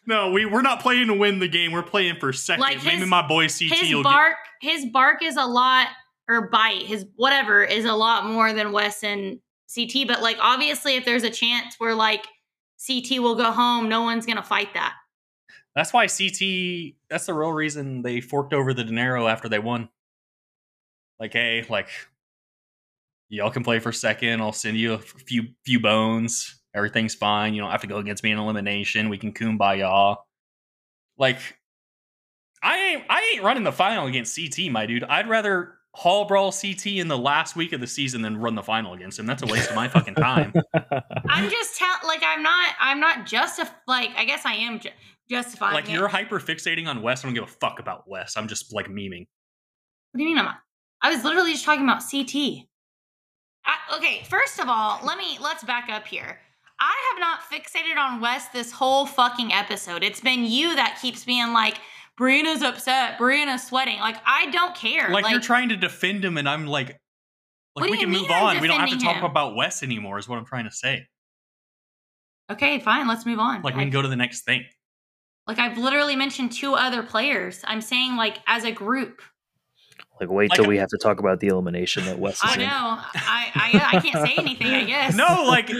[0.06, 1.72] no, we we're not playing to win the game.
[1.72, 2.60] We're playing for second.
[2.60, 5.88] Like Maybe his- my boy CT his bark his bark is a lot
[6.28, 9.40] or bite his whatever is a lot more than Wes and
[9.74, 12.26] CT but like obviously if there's a chance where like
[12.86, 14.94] CT will go home no one's gonna fight that
[15.74, 16.94] That's why CT.
[17.08, 19.88] That's the real reason they forked over the dinero after they won.
[21.20, 21.88] Like, hey, like,
[23.28, 24.40] y'all can play for second.
[24.40, 26.60] I'll send you a few few bones.
[26.74, 27.54] Everything's fine.
[27.54, 29.08] You don't have to go against me in elimination.
[29.08, 29.78] We can kumbaya.
[29.80, 30.24] Y'all.
[31.18, 31.38] Like,
[32.62, 35.04] I ain't I ain't running the final against CT, my dude.
[35.04, 38.62] I'd rather hall brawl CT in the last week of the season than run the
[38.62, 39.26] final against him.
[39.26, 40.52] That's a waste of my fucking time.
[41.28, 44.90] I'm just tell like I'm not I'm not justif like I guess I am ju-
[45.28, 45.92] justifying like, it.
[45.92, 47.24] you're hyper fixating on Wes.
[47.24, 48.36] I don't give a fuck about Wes.
[48.36, 49.26] I'm just like memeing.
[50.12, 50.58] What do you mean I'm not?
[51.02, 52.66] I was literally just talking about CT.
[53.64, 56.38] I, okay, first of all, let me let's back up here.
[56.80, 60.02] I have not fixated on Wes this whole fucking episode.
[60.02, 61.78] It's been you that keeps being like,
[62.18, 63.98] Briana's upset, Briana's sweating.
[64.00, 65.08] Like I don't care.
[65.10, 66.96] like, you're trying to defend him, and I'm like,
[67.76, 68.60] like we can move on.
[68.60, 69.24] We don't have to talk him?
[69.24, 70.18] about Wes anymore.
[70.18, 71.06] Is what I'm trying to say.
[72.50, 73.06] Okay, fine.
[73.08, 73.62] Let's move on.
[73.62, 74.64] Like we can go to the next thing.
[75.46, 77.60] like I've literally mentioned two other players.
[77.64, 79.22] I'm saying like as a group.
[80.20, 82.40] like wait Like till a- we have to talk about the elimination that Wes is
[82.42, 82.60] I in.
[82.60, 82.66] know.
[82.68, 84.66] I I, I can't say anything.
[84.74, 85.14] I guess.
[85.14, 85.70] No, like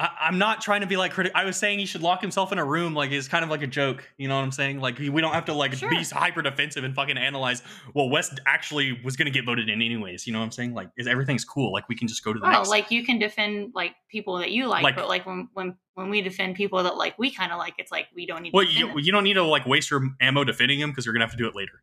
[0.00, 1.36] I, I'm not trying to be like critical.
[1.40, 2.94] I was saying he should lock himself in a room.
[2.94, 4.08] Like it's kind of like a joke.
[4.16, 4.78] You know what I'm saying?
[4.80, 5.90] Like we don't have to like be Sure.
[6.12, 7.62] hyper defensive and fucking analyze.
[7.94, 10.26] Well, Wes actually was gonna get voted in anyways.
[10.26, 10.74] You know what I'm saying?
[10.74, 11.72] Like is everything's cool.
[11.72, 12.68] Like we can just go to the Well, next.
[12.68, 16.10] like you can defend like people that you like, Like- but like when when when
[16.10, 18.52] we defend people that like we kind of like, it's like we don't need.
[18.52, 21.12] well, to you, you don't need to like waste your ammo defending him because you're
[21.12, 21.82] gonna have to do it later.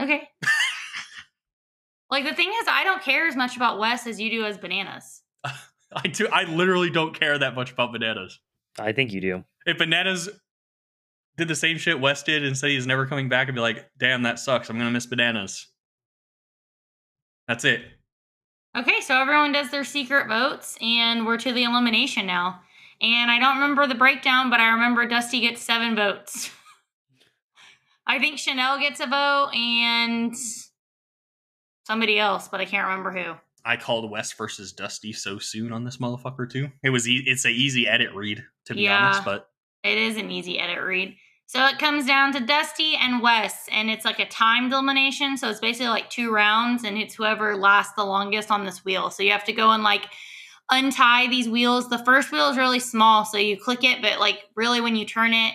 [0.00, 0.28] Okay.
[2.10, 4.56] like the thing is, I don't care as much about Wes as you do as
[4.56, 5.22] bananas.
[5.94, 6.28] I do.
[6.28, 8.40] I literally don't care that much about bananas.
[8.78, 9.44] I think you do.
[9.66, 10.28] if bananas
[11.36, 13.88] did the same shit Wes did and said he's never coming back, I'd be like,
[13.98, 14.68] damn, that sucks.
[14.68, 15.68] I'm gonna miss bananas.
[17.48, 17.82] That's it.
[18.76, 22.60] Okay, so everyone does their secret votes, and we're to the elimination now.
[23.00, 26.50] And I don't remember the breakdown, but I remember Dusty gets seven votes.
[28.06, 30.34] I think Chanel gets a vote and
[31.86, 33.34] somebody else, but I can't remember who.
[33.64, 36.68] I called Wes versus Dusty so soon on this motherfucker too.
[36.82, 38.98] It was e- it's a easy edit read to be Yeah.
[39.04, 39.48] honest, but
[39.82, 41.16] It is an easy edit read.
[41.46, 45.36] So it comes down to Dusty and Wes, and it's like a timed elimination.
[45.36, 49.10] So it's basically like two rounds, and it's whoever lasts the longest on this wheel.
[49.10, 50.06] So you have to go and like
[50.70, 51.88] untie these wheels.
[51.90, 55.04] The first wheel is really small, so you click it, but like really when you
[55.04, 55.52] turn it,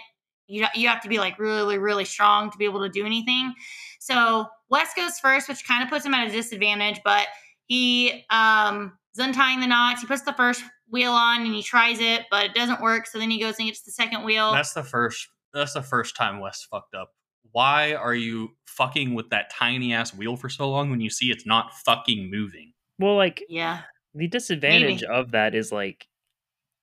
[0.48, 3.54] you you have to be like really really strong to be able to do anything.
[4.00, 7.28] So Wes goes first, which kind of puts him at a disadvantage, but
[7.69, 10.01] he um is untying the knots.
[10.01, 13.08] He puts the first wheel on and he tries it, but it doesn't work.
[13.08, 14.51] So then he goes and gets the second wheel.
[14.51, 15.29] That's the first.
[15.53, 17.12] That's the first time Wes fucked up.
[17.51, 21.32] Why are you fucking with that tiny ass wheel for so long when you see
[21.32, 22.73] it's not fucking moving?
[22.99, 23.82] Well, like yeah,
[24.13, 26.08] the disadvantage of that is like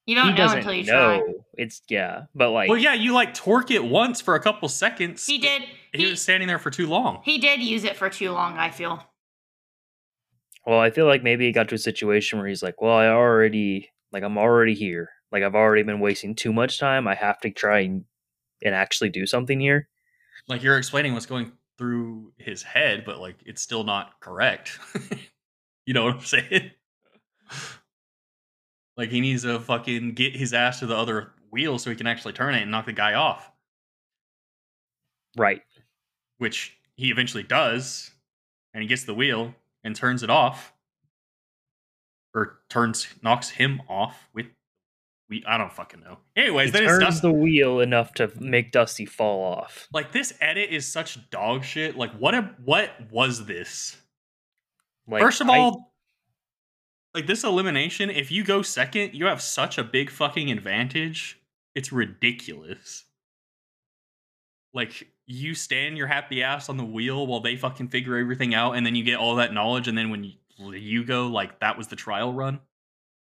[0.07, 1.19] you don't he know doesn't until you know.
[1.19, 1.33] try.
[1.59, 5.27] It's yeah, but like Well, yeah, you like torque it once for a couple seconds.
[5.27, 5.63] He did.
[5.93, 7.23] He, He, was standing there for too long.
[7.25, 8.57] he did use it for too long.
[8.59, 9.03] I feel.
[10.67, 13.07] Well, I feel like maybe he got to a situation where he's like, "Well, I
[13.09, 15.11] already like I'm already here.
[15.33, 17.07] Like I've already been wasting too much time.
[17.07, 18.05] I have to try and
[18.63, 19.89] and actually do something here."
[20.49, 24.79] Like you're explaining what's going through his head, but like it's still not correct.
[25.87, 26.71] you know what I'm saying?
[28.97, 32.07] like he needs to fucking get his ass to the other wheel so he can
[32.07, 33.51] actually turn it and knock the guy off,
[35.37, 35.63] Right.
[36.39, 38.11] which he eventually does,
[38.75, 39.55] and he gets the wheel
[39.87, 40.75] and turns it off,
[42.35, 44.47] or turns knocks him off with
[45.31, 46.19] we I don't fucking know.
[46.37, 47.29] Anyways, then it's turns Dusty.
[47.29, 49.89] the wheel enough to make Dusty fall off.
[49.93, 51.97] like this edit is such dog shit.
[51.97, 53.97] Like what a, what was this?
[55.09, 55.93] Like First of I- all,
[57.15, 61.41] like this elimination, if you go second, you have such a big fucking advantage.
[61.75, 63.05] It's ridiculous.
[64.75, 68.73] Like you stand your happy ass on the wheel while they fucking figure everything out,
[68.73, 70.33] and then you get all that knowledge, and then when you,
[70.73, 72.61] you go, like that was the trial run.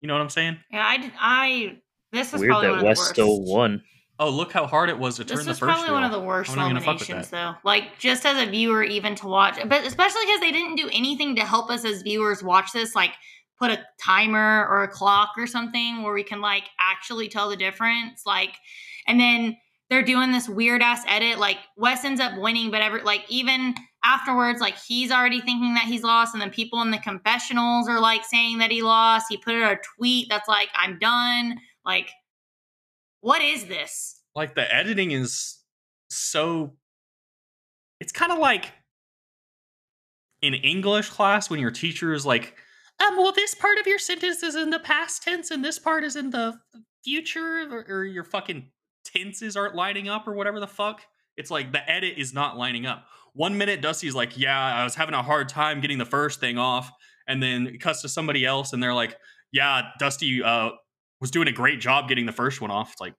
[0.02, 0.58] You know what I'm saying?
[0.72, 1.12] Yeah, I did.
[1.20, 1.78] I
[2.12, 3.10] this is weird probably one that of the Wes worst.
[3.10, 3.84] still won.
[4.20, 6.12] Oh, look how hard it was to turn This the was first probably one of
[6.12, 7.56] the worst I'm not gonna fuck with eliminations, that.
[7.64, 7.70] though.
[7.70, 11.36] Like just as a viewer, even to watch, but especially because they didn't do anything
[11.36, 13.12] to help us as viewers watch this, like
[13.60, 17.56] put a timer or a clock or something where we can like actually tell the
[17.58, 18.24] difference.
[18.26, 18.56] Like,
[19.08, 19.58] and then
[19.90, 21.40] they're doing this weird ass edit.
[21.40, 25.86] Like Wes ends up winning, but every like even afterwards, like he's already thinking that
[25.86, 29.28] he's lost, and then people in the confessionals are like saying that he lost.
[29.30, 32.10] He put out a tweet that's like, "I'm done." Like,
[33.22, 34.18] what is this?
[34.38, 35.58] like the editing is
[36.10, 36.76] so
[38.00, 38.72] it's kind of like
[40.42, 42.56] in english class when your teacher is like
[43.00, 46.04] um well this part of your sentence is in the past tense and this part
[46.04, 46.54] is in the
[47.04, 48.70] future or, or your fucking
[49.14, 51.02] tenses aren't lining up or whatever the fuck
[51.36, 54.96] it's like the edit is not lining up one minute dusty's like yeah i was
[54.96, 56.92] having a hard time getting the first thing off
[57.28, 59.16] and then it cuts to somebody else and they're like
[59.52, 60.70] yeah dusty uh
[61.22, 63.14] was doing a great job getting the first one off it's like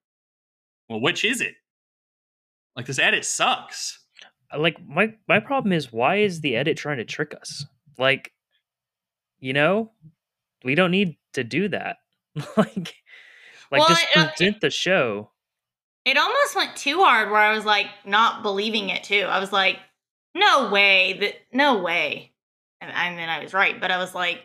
[0.89, 1.55] well, which is it?
[2.77, 3.99] Like this edit sucks.
[4.57, 7.67] Like my my problem is why is the edit trying to trick us?
[7.99, 8.33] Like,
[9.39, 9.93] you know,
[10.65, 11.97] we don't need to do that.
[12.57, 12.95] like,
[13.71, 15.31] like Well, just it- uh, present the show.
[16.09, 19.27] It almost went too hard where I was like not believing it too.
[19.29, 19.79] I was like,
[20.35, 22.33] no way, that no way.
[22.81, 24.41] And, and then I was right, but I was like,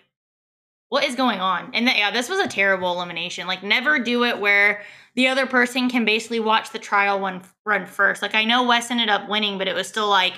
[0.89, 1.71] what is going on?
[1.73, 3.47] And th- yeah, this was a terrible elimination.
[3.47, 4.81] Like, never do it where
[5.15, 8.21] the other person can basically watch the trial one run first.
[8.21, 10.33] Like, I know Wes ended up winning, but it was still like,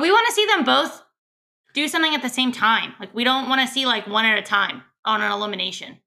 [0.00, 1.02] we want to see them both
[1.74, 2.94] do something at the same time.
[3.00, 5.98] Like, we don't want to see like one at a time on an elimination.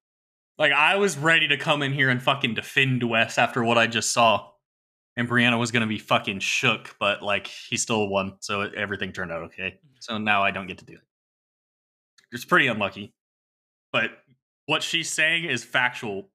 [0.61, 3.87] Like I was ready to come in here and fucking defend Wes after what I
[3.87, 4.51] just saw.
[5.17, 9.31] And Briana was gonna be fucking shook, but like he still won, so everything turned
[9.31, 9.79] out okay.
[9.99, 11.01] So now I don't get to do it.
[12.31, 13.11] It's pretty unlucky.
[13.91, 14.11] But
[14.67, 16.29] what she's saying is factual.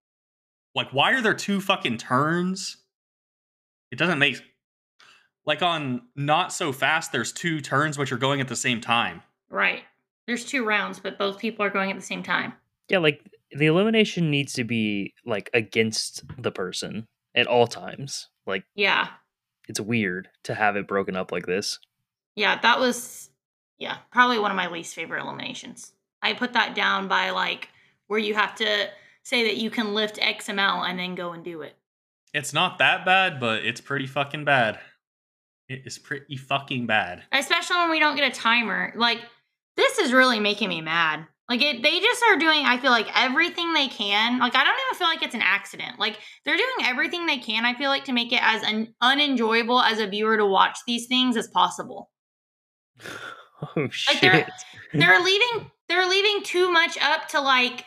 [0.75, 2.79] Like, why are there two fucking turns?
[3.93, 4.43] It doesn't make
[5.45, 9.23] like on not so fast, there's two turns which are going at the same time.
[9.51, 9.85] Right.
[10.27, 12.55] There's two rounds, but both people are going at the same time.
[12.89, 18.29] Yeah, like the elimination needs to be like against the person at all times.
[18.47, 19.09] Like Yeah.
[19.69, 21.79] it's weird to have it broken up like this.
[22.35, 23.31] Yeah, that was
[23.79, 25.93] yeah, probably one of my least favorite eliminations.
[26.23, 27.69] I put that down by like
[28.07, 28.89] where you have to
[29.23, 31.77] say that you can lift X amount and then go and do it.
[32.33, 34.79] It's not that bad, but it's pretty fucking bad.
[35.69, 37.25] It is pretty fucking bad.
[37.33, 38.93] Especially when we don't get a timer.
[38.97, 39.21] Like
[39.77, 41.27] this is really making me mad.
[41.49, 44.39] Like it they just are doing I feel like everything they can.
[44.41, 45.99] Like I don't even feel like it's an accident.
[45.99, 49.81] Like they're doing everything they can I feel like to make it as un- unenjoyable
[49.81, 52.11] as a viewer to watch these things as possible.
[53.75, 54.51] Oh Like, they're- shit.
[54.93, 57.85] they're leaving they're leaving too much up to like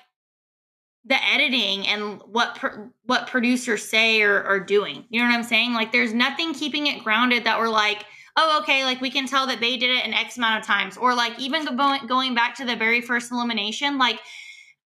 [1.05, 5.05] the editing and what pro- what producers say or are doing.
[5.09, 5.73] You know what I'm saying?
[5.73, 8.03] Like there's nothing keeping it grounded that we're like,
[8.41, 10.97] oh, okay, like we can tell that they did it in X amount of times,
[10.97, 14.19] or like even going back to the very first elimination, like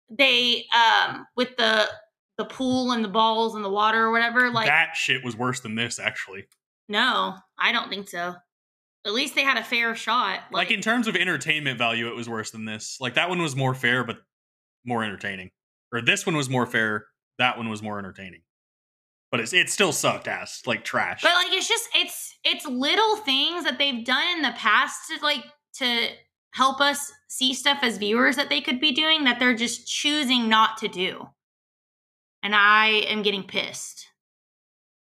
[0.08, 1.88] they um with the
[2.38, 5.60] the pool and the balls and the water or whatever, like that shit was worse
[5.60, 6.46] than this, actually.
[6.88, 8.36] no, I don't think so.
[9.06, 10.40] At least they had a fair shot.
[10.52, 12.98] Like, in terms of entertainment value, it was worse than this.
[13.00, 14.18] Like that one was more fair, but
[14.84, 15.50] more entertaining.
[15.92, 17.06] Or this one was more fair.
[17.38, 18.42] That one was more entertaining.
[19.30, 21.22] But it's it still sucked ass, like trash.
[21.22, 25.24] But like it's just it's it's little things that they've done in the past to
[25.24, 26.08] like to
[26.52, 30.48] help us see stuff as viewers that they could be doing that they're just choosing
[30.48, 31.28] not to do.
[32.42, 34.06] And I am getting pissed.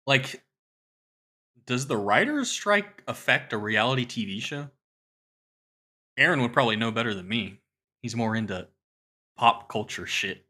[0.08, 0.42] like,
[1.66, 4.70] does the writers' strike affect a reality TV show?
[6.18, 7.60] Aren would probably know better than me.
[8.02, 8.68] He's more into
[9.36, 10.46] pop culture shit.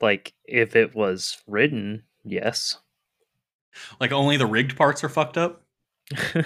[0.00, 2.78] Like if it was written, yes.
[4.00, 5.62] Like only the rigged parts are fucked up.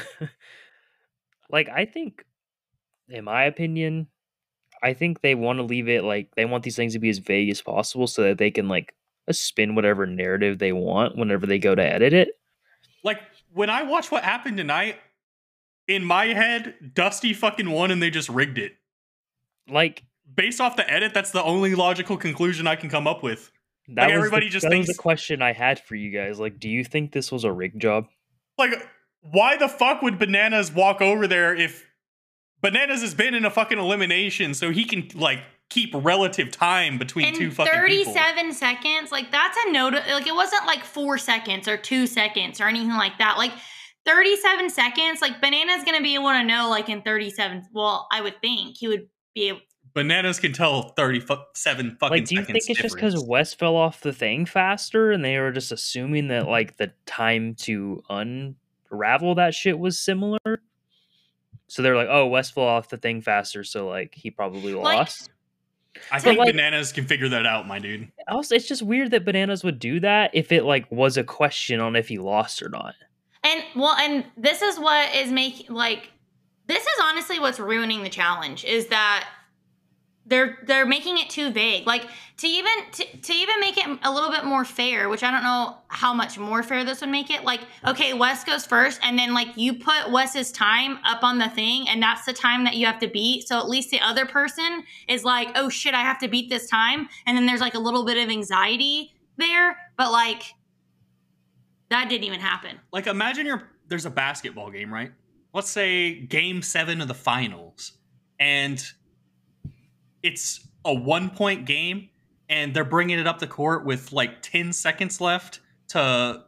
[1.51, 2.25] like I think
[3.09, 4.09] in my opinion,
[4.83, 7.19] I think they want to leave it like they want these things to be as
[7.19, 8.95] vague as possible so that they can like
[9.29, 12.29] uh, spin whatever narrative they want whenever they go to edit it.
[13.05, 13.21] Like
[13.53, 14.97] when I watch what happened tonight,
[15.89, 18.73] in my head, Dusty fucking won and they just rigged it.
[19.69, 23.51] Like Based off the edit, that's the only logical conclusion I can come up with.
[23.89, 26.39] That Like, was everybody the, just that was the question I had for you guys.
[26.39, 28.07] Like, do you think this was a rig job?
[28.59, 28.73] Like,
[29.23, 31.87] why the fuck would Bananas walk over there if
[32.61, 35.41] Bananas has been in a fucking elimination so he can like
[35.71, 38.13] keep relative time between two In fucking people?
[38.15, 42.61] 37 seconds, like that's a note like it wasn't like 4 seconds or 2 seconds
[42.61, 43.39] or anything like that.
[43.39, 43.53] Like
[44.07, 48.21] 37 seconds, like Banana's going to be able to know like in 37 well, I
[48.21, 49.61] would think he would be able
[49.95, 53.29] Bananas can tell 37 fucking Like, do you think seconds it's just because difference.
[53.29, 57.55] Wes fell off the thing faster and they were just assuming that like the time
[57.57, 60.39] to unravel that shit was similar?
[61.69, 64.99] So they're like, oh, Wes fell off the thing faster, so like he probably Like-
[64.99, 65.31] lost.
[66.11, 68.11] I but, think like- Bananas can figure that out, my dude.
[68.29, 71.81] Also, it's just weird that Bananas would do that if it like was a question
[71.81, 72.95] on if he lost or not.
[73.45, 76.11] And well, and this is what is making like
[76.67, 79.29] this is honestly what's ruining the challenge is that
[80.27, 81.87] they're they're making it too vague.
[81.87, 82.07] Like
[82.39, 85.43] to even to, to even make it a little bit more fair, which I don't
[85.43, 87.45] know how much more fair this would make it.
[87.45, 91.49] Like, okay, Wes goes first, and then like you put Wes's time up on the
[91.49, 93.49] thing, and that's the time that you have to beat.
[93.49, 96.69] So at least the other person is like, oh shit, I have to beat this
[96.69, 100.43] time, and then there's like a little bit of anxiety there, but like
[101.91, 102.79] that didn't even happen.
[102.93, 105.13] Like imagine you're there's a basketball game, right?
[105.53, 107.93] Let's say game 7 of the finals
[108.41, 108.83] and
[110.23, 112.09] it's a one point game
[112.49, 116.45] and they're bringing it up the court with like 10 seconds left to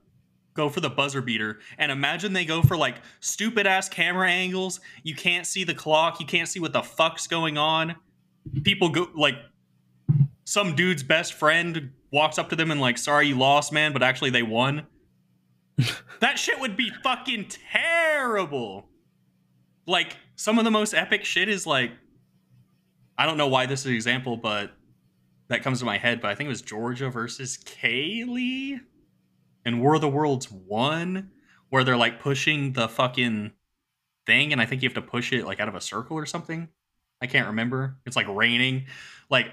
[0.54, 1.58] go for the buzzer beater.
[1.78, 4.80] And imagine they go for like stupid ass camera angles.
[5.02, 6.20] You can't see the clock.
[6.20, 7.96] You can't see what the fuck's going on.
[8.62, 9.36] People go like
[10.44, 14.02] some dude's best friend walks up to them and like sorry you lost man but
[14.02, 14.86] actually they won.
[16.20, 18.86] That shit would be fucking terrible.
[19.86, 21.90] Like some of the most epic shit is like
[23.16, 24.72] I don't know why this is an example, but
[25.48, 26.20] that comes to my head.
[26.20, 28.80] But I think it was Georgia versus Kaylee
[29.64, 31.30] and War of the Worlds one,
[31.70, 33.52] where they're like pushing the fucking
[34.26, 36.26] thing, and I think you have to push it like out of a circle or
[36.26, 36.68] something.
[37.20, 37.96] I can't remember.
[38.06, 38.86] It's like raining.
[39.30, 39.46] Like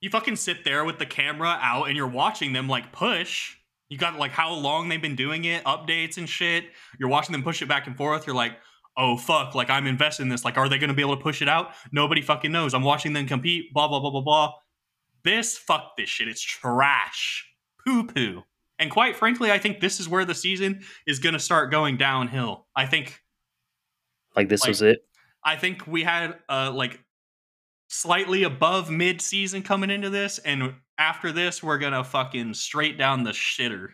[0.00, 3.56] you fucking sit there with the camera out and you're watching them like push.
[3.88, 6.64] You got like how long they've been doing it, updates and shit.
[6.98, 8.26] You're watching them push it back and forth.
[8.26, 8.52] You're like,
[8.96, 10.44] oh fuck, like I'm invested in this.
[10.44, 11.72] Like, are they gonna be able to push it out?
[11.92, 12.74] Nobody fucking knows.
[12.74, 14.52] I'm watching them compete, blah, blah, blah, blah, blah.
[15.24, 16.28] This fuck this shit.
[16.28, 17.46] It's trash.
[17.84, 18.42] Poo poo.
[18.78, 22.66] And quite frankly, I think this is where the season is gonna start going downhill.
[22.76, 23.20] I think
[24.36, 24.98] Like this Like- was it.
[25.44, 27.00] I think we had uh like
[27.88, 33.24] slightly above mid season coming into this, and after this, we're gonna fucking straight down
[33.24, 33.88] the shitter.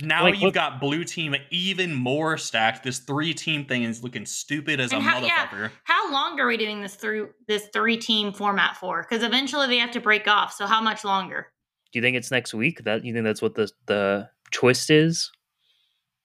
[0.00, 2.82] Now Like, you've what- got blue team even more stacked.
[2.82, 5.46] This three team thing is looking stupid as a And how- yeah.
[5.46, 5.70] motherfucker.
[5.84, 9.02] How long are we doing this through this three team format for?
[9.02, 10.52] Because eventually they have to break off.
[10.52, 11.52] So how much longer?
[11.92, 12.82] Do you think it's next week?
[12.84, 15.30] That you think that's what the the twist is?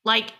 [0.03, 0.33] Like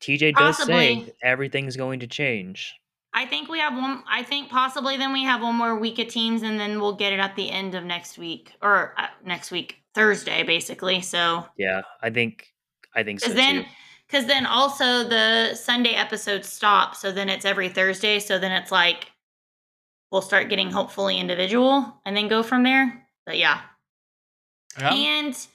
[0.00, 2.74] TJ does say everything's going to change.
[3.14, 4.04] I think we have one.
[4.08, 7.12] I think possibly then we have one more week of teams, and then we'll get
[7.14, 11.00] it at the end of next week or uh, next week Thursday, basically.
[11.00, 12.46] So Yeah, I think
[12.94, 13.68] I think so because then too.
[14.06, 18.18] because then also the Sunday episodes stop, so then it's every Thursday.
[18.18, 19.12] So then it's like
[20.10, 23.06] we'll start getting hopefully individual, and then go from there.
[23.26, 23.60] But yeah.
[24.78, 24.94] Yeah.
[24.94, 25.46] And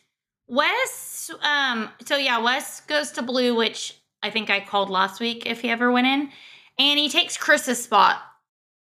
[0.47, 5.45] Wes, um, so yeah, Wes goes to blue, which I think I called last week
[5.45, 6.29] if he ever went in.
[6.79, 8.21] And he takes Chris's spot,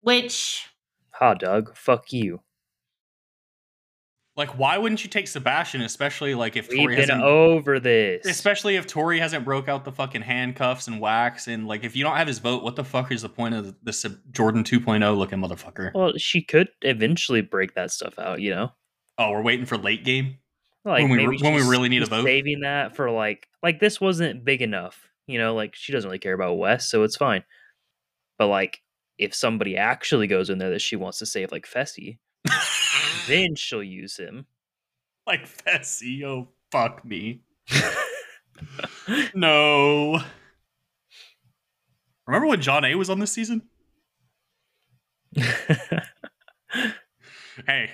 [0.01, 0.67] which
[1.13, 1.75] Ha, Doug.
[1.75, 2.41] Fuck you.
[4.37, 8.25] Like, why wouldn't you take Sebastian, especially like if We've Tori been hasn't, over this.
[8.25, 12.03] especially if Tori hasn't broke out the fucking handcuffs and wax, and like if you
[12.05, 15.39] don't have his vote, what the fuck is the point of this Jordan 2.0 looking
[15.39, 15.91] motherfucker?
[15.93, 18.71] well, she could eventually break that stuff out, you know?
[19.17, 20.37] Oh, we're waiting for late game.
[20.85, 22.23] Like When we re- when we really need a vote?
[22.23, 25.09] Saving that for like like this wasn't big enough.
[25.27, 27.43] You know, like she doesn't really care about Wes, so it's fine.
[28.39, 28.79] But like
[29.19, 32.17] if somebody actually goes in there that she wants to save, like Fessy,
[33.27, 34.45] then she'll use him.
[35.27, 37.41] like Fessy, oh fuck me.
[39.33, 40.21] No.
[42.27, 43.63] Remember when Jonna was on this season?
[47.67, 47.91] Hey,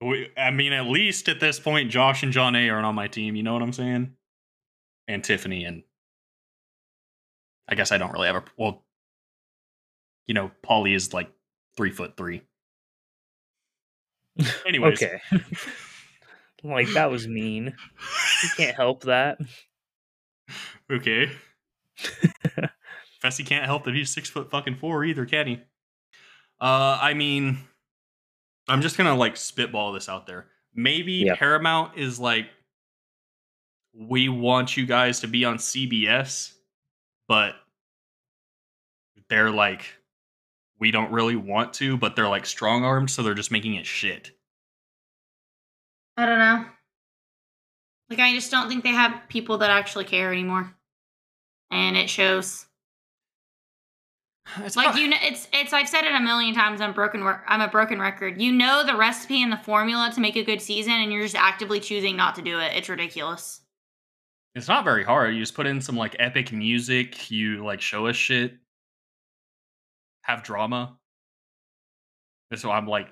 [0.00, 3.34] we, I mean, at least at this point, Josh and Jonna aren't on my team.
[3.36, 4.14] You know what I'm saying?
[5.08, 5.82] And Tiffany and
[7.68, 8.84] I guess I don't really have a well.
[10.26, 11.30] You know, Polly is like
[11.76, 12.42] three foot three.
[14.66, 15.20] Anyways, okay.
[16.62, 17.74] like that was mean.
[18.42, 19.38] You can't help that.
[20.90, 21.30] okay.
[23.22, 25.54] Fessy can't help that he's six foot fucking four either, can he?
[26.60, 27.58] Uh, I mean,
[28.68, 30.46] I'm just gonna like spitball this out there.
[30.74, 31.34] Maybe Yeah.
[31.36, 32.46] Paramount is like,
[33.92, 36.52] we want you guys to be on CBS,
[37.28, 37.54] but
[39.28, 39.82] they're like,
[40.80, 43.86] we don't really want to, but they're like strong armed, so they're just making it
[43.86, 44.32] shit.
[46.16, 46.64] I don't know.
[48.08, 50.74] Like I just don't think they have people that actually care anymore.
[51.70, 52.66] And it shows.
[54.58, 57.22] It's Like not- you know it's it's I've said it a million times I'm broken
[57.46, 58.40] I'm a broken record.
[58.40, 61.36] You know the recipe and the formula to make a good season and you're just
[61.36, 62.72] actively choosing not to do it.
[62.74, 63.60] It's ridiculous.
[64.56, 65.34] It's not very hard.
[65.34, 67.30] You just put in some like epic music.
[67.30, 68.54] You like show us shit.
[70.22, 70.96] Have drama.
[72.50, 73.08] And so I'm like,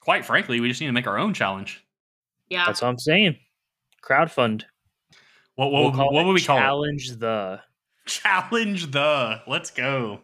[0.00, 1.84] quite frankly, we just need to make our own challenge.
[2.48, 2.64] Yeah.
[2.66, 3.36] That's what I'm saying.
[4.04, 4.64] Crowdfund.
[5.56, 6.60] What what, We'll would- what would we call it?
[6.60, 7.60] challenge the
[8.06, 9.40] Challenge the.
[9.46, 10.20] Let's go.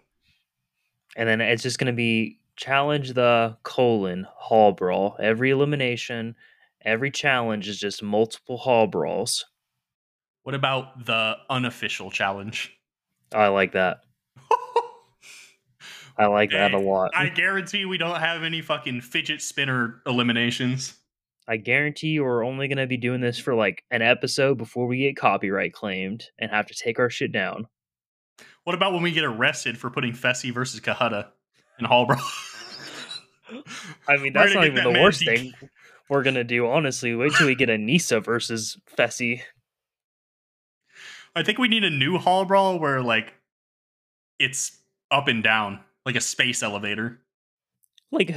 [1.16, 5.16] and then it's just gonna be challenge the colon hall brawl.
[5.18, 6.36] Every elimination,
[6.84, 9.44] every challenge is just multiple hall brawls.
[10.44, 12.72] What about the unofficial challenge?
[13.34, 14.00] I like that.
[16.18, 17.10] I like that a lot.
[17.14, 20.94] I guarantee we don't have any fucking fidget spinner eliminations.
[21.48, 24.98] I guarantee you we're only gonna be doing this for like an episode before we
[24.98, 27.66] get copyright claimed and have to take our shit down.
[28.64, 31.28] What about when we get arrested for putting Fessy versus Cohutta
[31.78, 32.20] in Hall Brawl?
[34.08, 35.52] I mean, that's not even that the worst thing
[36.08, 36.68] we're gonna do.
[36.68, 39.42] Honestly, wait till we get a Nisa versus Fessy.
[41.34, 43.34] I think we need a new Hall Brawl where like
[44.38, 44.78] it's
[45.10, 47.20] up and down, like a space elevator.
[48.11, 48.34] Like,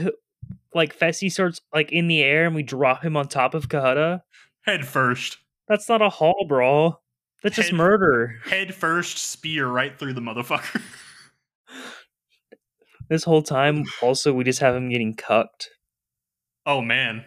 [0.74, 4.22] like Fessy starts like in the air and we drop him on top of Cohutta.
[4.62, 5.38] Head first.
[5.68, 7.04] That's not a hall brawl.
[7.44, 8.38] That's just murder.
[8.46, 10.82] Head first spear right through the motherfucker.
[13.08, 15.70] This whole time, also, we just have him getting cucked.
[16.66, 17.24] oh man.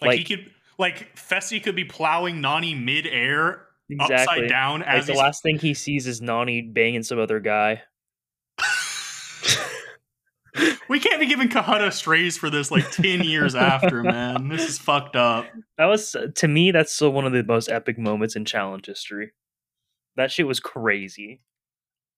[0.00, 4.16] Like, he could like Fessy could be plowing Nany mid-air Exactly.
[4.16, 7.82] upside down Like as the last thing he sees is Nany banging some other guy.
[10.88, 14.48] We can't be giving Cohutta strays for this like 10 years after, man.
[14.48, 15.46] This is fucked up.
[15.78, 16.70] That was to me.
[16.70, 19.32] That's still one of the most epic moments in challenge history.
[20.16, 21.40] That shit was crazy.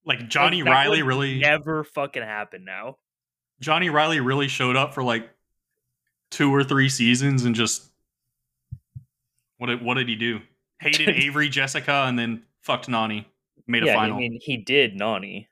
[0.05, 2.97] Like Johnny Like, Riley really never fucking happened now.
[3.61, 5.31] Johnny Reilly really showed up for like
[6.31, 7.91] two or three seasons and just
[9.59, 10.41] what did what did he do?
[10.81, 13.27] Hated Avery, Jessica, and then fucked Nany.
[13.67, 14.17] Made a yeah, final.
[14.17, 15.47] I mean, he did Nany.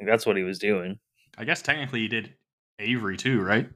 [0.00, 0.98] That's what he was doing.
[1.36, 2.34] I guess technically he did
[2.78, 3.68] Avery too, right?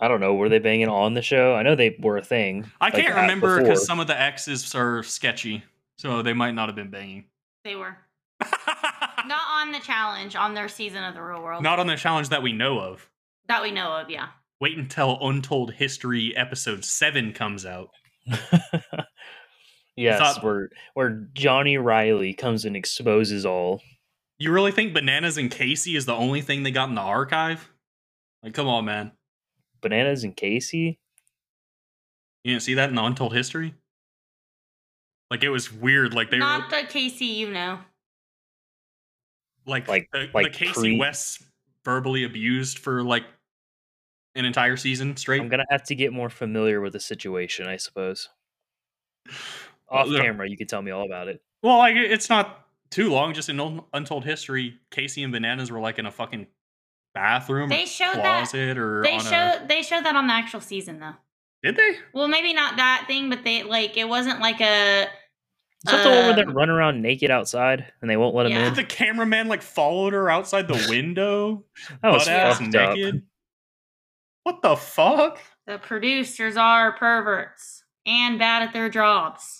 [0.00, 0.34] I don't know.
[0.34, 1.54] Were they banging on the show?
[1.54, 2.70] I know they were a thing.
[2.80, 5.64] I like, can't remember because some of the exes are sketchy,
[5.96, 7.24] so they might not have been banging.
[7.64, 7.96] They were.
[9.26, 11.62] Not on the challenge, on their season of the real world.
[11.62, 13.10] not on the challenge that we know of.
[13.48, 14.28] that we know of, yeah.
[14.60, 17.90] Wait until Untold History episode seven comes out.
[19.96, 23.82] yes, thought- where where Johnny Reilly comes and exposes all.
[24.38, 27.68] You really think Bananas and Casey is the only thing they got in the archive?
[28.42, 29.12] Like, come on, man.
[29.80, 30.98] Bananas and Casey.
[32.44, 33.74] You didn't see that in the Untold History?
[35.30, 36.14] Like it was weird.
[36.14, 37.80] Like they Not were the Casey you know.
[39.66, 41.42] like like- the, like the Casey pre- Wes
[41.84, 43.24] verbally abused for like
[44.34, 45.40] an entire season straight.
[45.40, 48.28] I'm gonna have to get more familiar with the situation, I suppose.
[49.90, 51.42] Off camera, you can tell me all about it.
[51.62, 53.34] Well, like it's not too long.
[53.34, 56.46] Just in untold history, Casey and Bananas were like in a fucking
[57.14, 59.66] bathroom, They or showed that- closet, or They on show a.
[59.66, 61.14] they showed that on the actual season though.
[61.62, 61.96] Did they?
[62.12, 65.08] Well, maybe not that thing, but they like it wasn't like a Is
[65.84, 68.68] that the one where they're Um, around naked outside and they won't let him Yeah.
[68.68, 68.74] in?
[68.74, 71.64] The cameraman like followed her outside the window,
[72.02, 72.94] That was butt ass fucked up.
[72.96, 73.22] naked.
[74.44, 75.38] What the fuck?
[75.66, 79.57] the producers are perverts and bad at their jobs.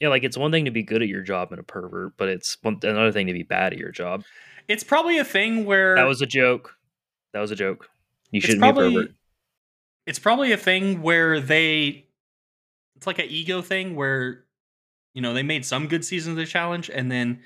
[0.00, 2.28] Yeah, like it's one thing to be good at your job and a pervert, but
[2.28, 4.24] it's one, another thing to be bad at your job.
[4.68, 6.76] It's probably a thing where That was a joke.
[7.32, 7.88] That was a joke.
[8.30, 9.14] You shouldn't be a probably pervert.
[10.06, 12.06] it's probably a thing where they
[12.96, 14.44] it's like an ego thing where
[15.14, 17.40] you know they made some good seasons of the challenge and then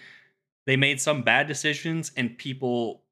[0.67, 3.03] they made some bad decisions and people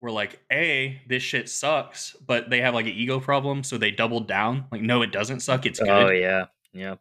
[0.00, 3.90] were like a this shit sucks but they have like an ego problem so they
[3.90, 6.96] doubled down like no it doesn't suck it's oh, good Oh yeah, yeah.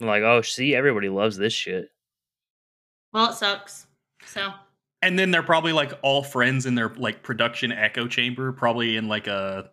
[0.00, 1.90] I'm like, oh, see, everybody loves this shit.
[3.12, 3.86] Well, it sucks.
[4.26, 4.52] So
[5.02, 9.08] and then they're probably like all friends in their like production echo chamber probably in
[9.08, 9.70] like a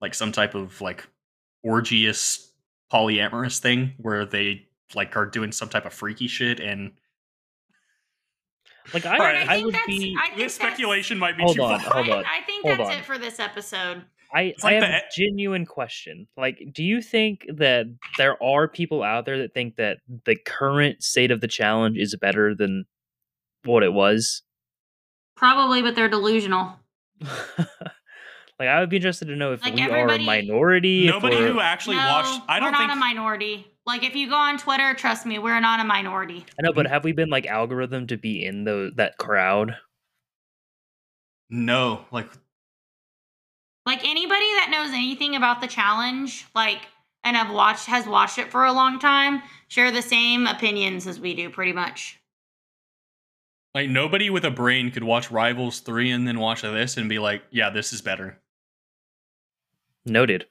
[0.00, 1.06] like some type of like
[1.62, 2.52] orgious
[2.92, 6.92] polyamorous thing where they like are doing some type of freaky shit and
[8.92, 10.16] Like I, All right, I, I think would that's- be.
[10.20, 11.92] I think this that's- speculation might be Hold too on, far.
[11.94, 12.96] hold I, on, I think hold that's on.
[12.98, 14.02] it for this episode.
[14.32, 16.28] I, like I have the- a genuine question.
[16.36, 21.02] Like, do you think that there are people out there that think that the current
[21.02, 22.84] state of the challenge is better than
[23.64, 24.42] what it was?
[25.36, 26.78] Probably, but they're delusional.
[27.20, 31.06] like, I would be interested to know if Like, we are a minority.
[31.06, 32.40] Nobody we're- who actually no, watched.
[32.48, 33.66] I don't we're not a minority.
[33.86, 36.44] Like if you go on Twitter, trust me, we're not a minority.
[36.58, 39.76] I know, but have we been like algorithm to be in the that crowd?
[41.48, 42.28] no, like
[43.90, 46.78] Like anybody that knows anything about the challenge, like
[47.24, 51.18] and have watched has watched it for a long time, share the same opinions as
[51.18, 52.20] we do, pretty much.
[53.74, 57.18] like nobody with a brain could watch Rivals three and then watch this and be
[57.18, 58.38] like, yeah, this is better.
[60.06, 60.46] Noted.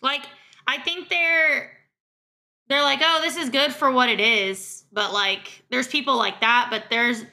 [0.00, 0.22] Like
[0.66, 1.70] I think they're
[2.70, 6.40] they're like, oh, this is good for what it is, but like there's people like
[6.40, 7.26] that, but there's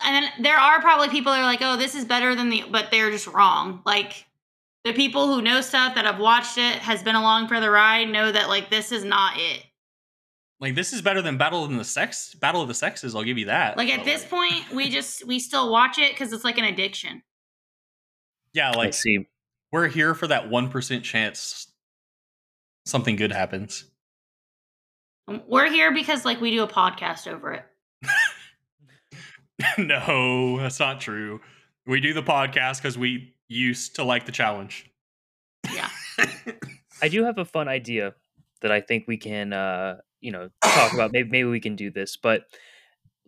[0.00, 2.64] and then there are probably people that are like, oh, this is better than the
[2.70, 3.82] but they're just wrong.
[3.86, 4.26] Like
[4.84, 8.08] the people who know stuff that have watched it, has been along for the ride,
[8.08, 9.64] know that like this is not it.
[10.60, 12.34] Like this is better than Battle of the Sex.
[12.34, 13.14] Battle of the Sexes.
[13.14, 13.76] I'll give you that.
[13.76, 16.64] Like at this like, point, we just we still watch it because it's like an
[16.64, 17.22] addiction.
[18.52, 19.26] yeah, like Let's see.
[19.72, 21.68] we're here for that one percent chance
[22.86, 23.84] something good happens.
[25.28, 27.64] Um, we're here because like we do a podcast over it.
[29.78, 31.40] no, that's not true.
[31.86, 34.90] We do the podcast because we used to like the challenge.
[35.72, 35.88] Yeah.
[37.02, 38.14] I do have a fun idea
[38.62, 41.12] that I think we can, uh, you know, talk about.
[41.12, 42.44] Maybe maybe we can do this, but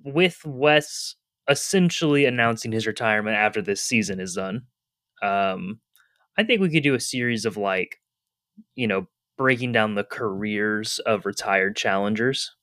[0.03, 1.15] with Wes
[1.49, 4.67] essentially announcing his retirement after this season is done,
[5.23, 5.81] um,
[6.37, 8.01] I think we could do a series of like,
[8.75, 9.07] you know,
[9.37, 12.55] breaking down the careers of retired challengers.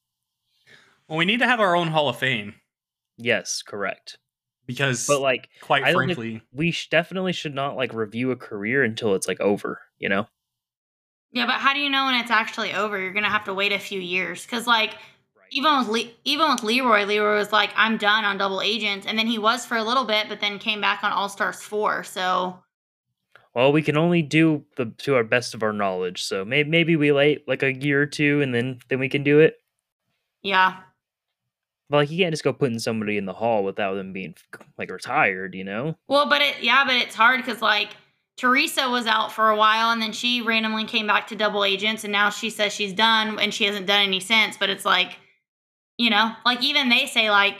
[1.07, 2.55] well, we need to have our own Hall of Fame
[3.17, 4.17] Yes, correct.
[4.65, 8.83] because, But like, quite I frankly, we sh- definitely should not like review a career
[8.83, 9.81] until it's like over.
[9.99, 10.27] You know.
[11.31, 12.99] Yeah, but how do you know when it's actually over?
[12.99, 14.95] You're gonna have to wait a few years because, like,
[15.51, 19.17] even with Le- even with Leroy, Leroy was like, "I'm done on Double Agents," and
[19.17, 22.03] then he was for a little bit, but then came back on All Stars four.
[22.03, 22.63] So
[23.53, 26.23] Well, we can only do the to our best of our knowledge.
[26.23, 29.23] So maybe maybe we wait like a year or two, and then then we can
[29.23, 29.55] do it.
[30.41, 30.83] yeah, But
[31.95, 34.35] like you can't just go putting somebody in the hall without them being
[34.77, 35.95] like retired, you know?
[36.07, 37.89] well, but it yeah, but it's hard because like
[38.37, 42.03] Teresa was out for a while, and then she randomly came back to Double Agents,
[42.03, 44.57] and now she says she's done, and she hasn't done any since.
[44.57, 45.17] But it's like,
[45.97, 47.59] you know, like even they say like,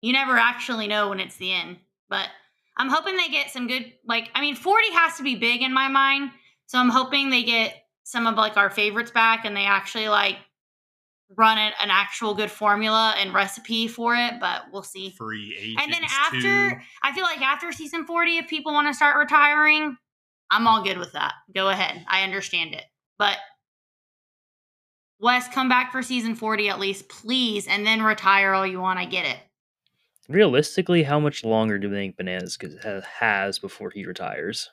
[0.00, 1.78] you never actually know when it's the end,
[2.08, 2.28] but.
[2.76, 5.72] I'm hoping they get some good like I mean 40 has to be big in
[5.72, 6.32] my mind.
[6.66, 7.72] So I'm hoping they get
[8.04, 10.38] some of like our favorites back and they actually like
[11.36, 15.10] run it, an actual good formula and recipe for it, but we'll see.
[15.10, 15.82] free agents.
[15.82, 16.76] And then after too.
[17.02, 19.96] I feel like after season 40 if people want to start retiring,
[20.50, 21.34] I'm all good with that.
[21.54, 22.04] Go ahead.
[22.08, 22.84] I understand it.
[23.18, 23.38] But
[25.20, 28.98] Wes, come back for season 40 at least, please, and then retire all you want.
[28.98, 29.38] I get it.
[30.28, 32.58] Realistically, how much longer do we think Bananas
[33.18, 34.70] has before he retires?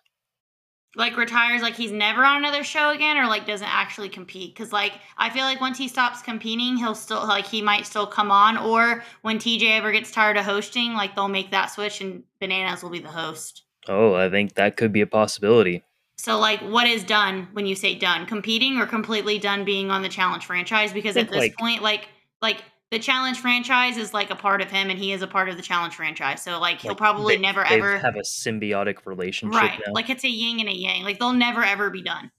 [0.95, 4.73] Like retires like he's never on another show again or like doesn't actually compete because
[4.73, 8.29] like i feel like once he stops competing he'll still like he might still come
[8.29, 12.23] on or when tj ever gets tired of hosting like they'll make that switch and
[12.41, 15.83] bananas will be the host Oh, I think that could be a possibility.
[16.17, 18.25] So, like, what is done when you say done?
[18.27, 20.93] Competing or completely done being on the challenge franchise?
[20.93, 22.07] Because at this like- point, like,
[22.41, 25.47] like the challenge franchise is like a part of him, and he is a part
[25.49, 26.41] of the challenge franchise.
[26.41, 29.79] So, like, he'll Like, probably they- never they ever have a symbiotic relationship right.
[29.85, 29.93] now.
[29.93, 31.03] Like, it's a yin and a yang.
[31.03, 32.31] Like, they'll never ever be done.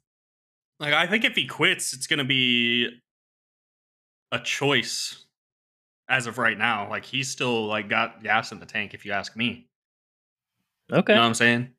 [0.80, 2.88] Like I think if he quits, it's gonna be
[4.32, 5.26] a choice
[6.08, 6.90] as of right now.
[6.90, 9.68] Like he's still like got gas in the tank, if you ask me.
[10.92, 11.12] okay.
[11.12, 11.70] You know what I'm saying?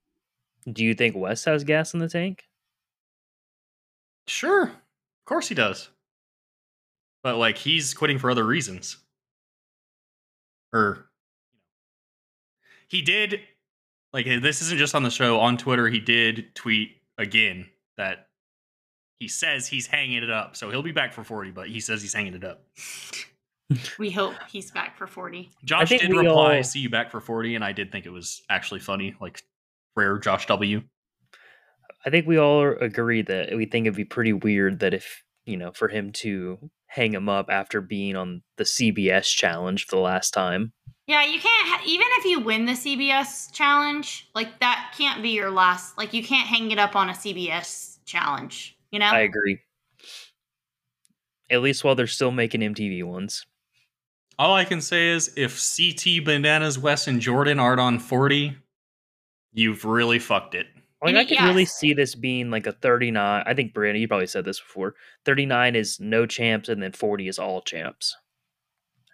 [0.72, 2.46] Do you think Wes has gas in the tank?
[4.28, 4.64] Sure.
[4.68, 5.90] Of course he does.
[7.24, 8.98] But like he's quitting for other reasons.
[10.74, 11.06] Or
[12.88, 13.40] he did
[14.12, 18.28] like this isn't just on the show, on Twitter he did tweet again that
[19.20, 20.56] he says he's hanging it up.
[20.56, 22.64] So he'll be back for 40, but he says he's hanging it up.
[23.98, 25.50] We hope he's back for 40.
[25.64, 28.12] Josh did we reply, all- "See you back for 40," and I did think it
[28.12, 29.42] was actually funny, like
[29.96, 30.84] rare Josh W.
[32.06, 35.58] I think we all agree that we think it'd be pretty weird that if, you
[35.58, 40.02] know, for him to hang him up after being on the CBS challenge for the
[40.02, 40.74] last time.
[41.08, 45.30] Yeah, you can't, ha- even if you win the CBS challenge, like, that can't be
[45.30, 45.98] your last.
[45.98, 49.08] Like, you can't hang it up on a CBS challenge, you know?
[49.08, 49.60] I agree.
[51.50, 53.44] At least while they're still making MTV ones.
[54.38, 58.56] All I can say is, if CT, Bananas, Wes, and Jordan aren't on 40,
[59.52, 60.68] you've really fucked it.
[61.04, 63.44] Like And I it- could really see this being like a 39.
[63.46, 64.96] I think Briana, you probably said this before.
[65.26, 68.16] 39 is no champs and then 40 is all champs.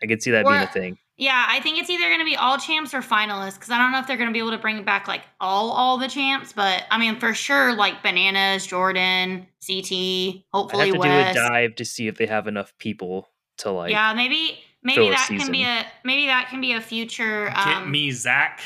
[0.01, 0.97] I could see that being a thing.
[1.17, 3.91] Yeah, I think it's either going to be all champs or finalists because I don't
[3.91, 6.53] know if they're going to be able to bring back like all all the champs,
[6.53, 11.35] but I mean for sure like bananas, Jordan, CT, I hopefully have to Wes.
[11.35, 14.95] do a dive to see if they have enough people to like yeah, maybe maybe
[14.95, 17.47] fill a that can be a maybe that can be a future.
[17.47, 18.61] Get Um, me Zach.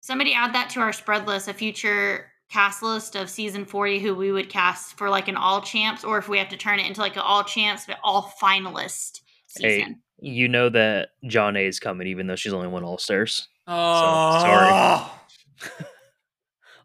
[0.00, 4.14] somebody add that to our spread list, a future cast list of season forty who
[4.14, 6.86] we would cast for like an all champs, or if we have to turn it
[6.86, 9.20] into like an all champs but all finalist
[9.60, 10.02] Hey, season.
[10.20, 13.48] you know that Jonna is coming even though she's only won all stars.
[13.66, 15.84] Oh, sorry.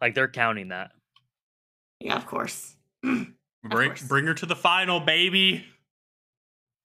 [0.01, 0.91] Like they're counting that.
[2.01, 2.75] Yeah, of course.
[3.03, 3.31] Bring,
[3.63, 4.01] course.
[4.01, 5.63] bring her to the final, baby.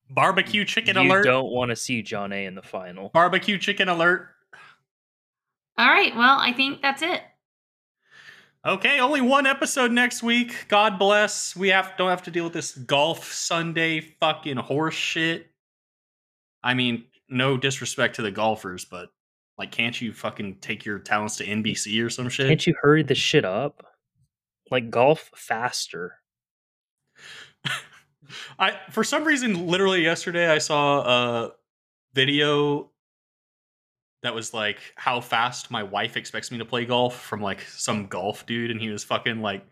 [0.08, 1.24] Barbecue chicken you alert.
[1.24, 3.08] don't want to see Jonna in the final.
[3.08, 4.28] Barbecue chicken alert.
[5.76, 7.20] All right, well, I think that's it.
[8.68, 10.66] Okay, only one episode next week.
[10.68, 11.56] God bless.
[11.56, 15.46] We have don't have to deal with this golf Sunday fucking horse shit.
[16.62, 19.08] I mean, no disrespect to the golfers, but
[19.56, 22.46] like, can't you fucking take your talents to NBC or some shit?
[22.46, 23.86] Can't you hurry this shit up?
[24.70, 26.16] Like golf faster.
[28.58, 31.52] I for some reason, literally yesterday, I saw a
[32.12, 32.90] video
[34.22, 38.06] that was like how fast my wife expects me to play golf from like some
[38.06, 39.64] golf dude, and he was fucking like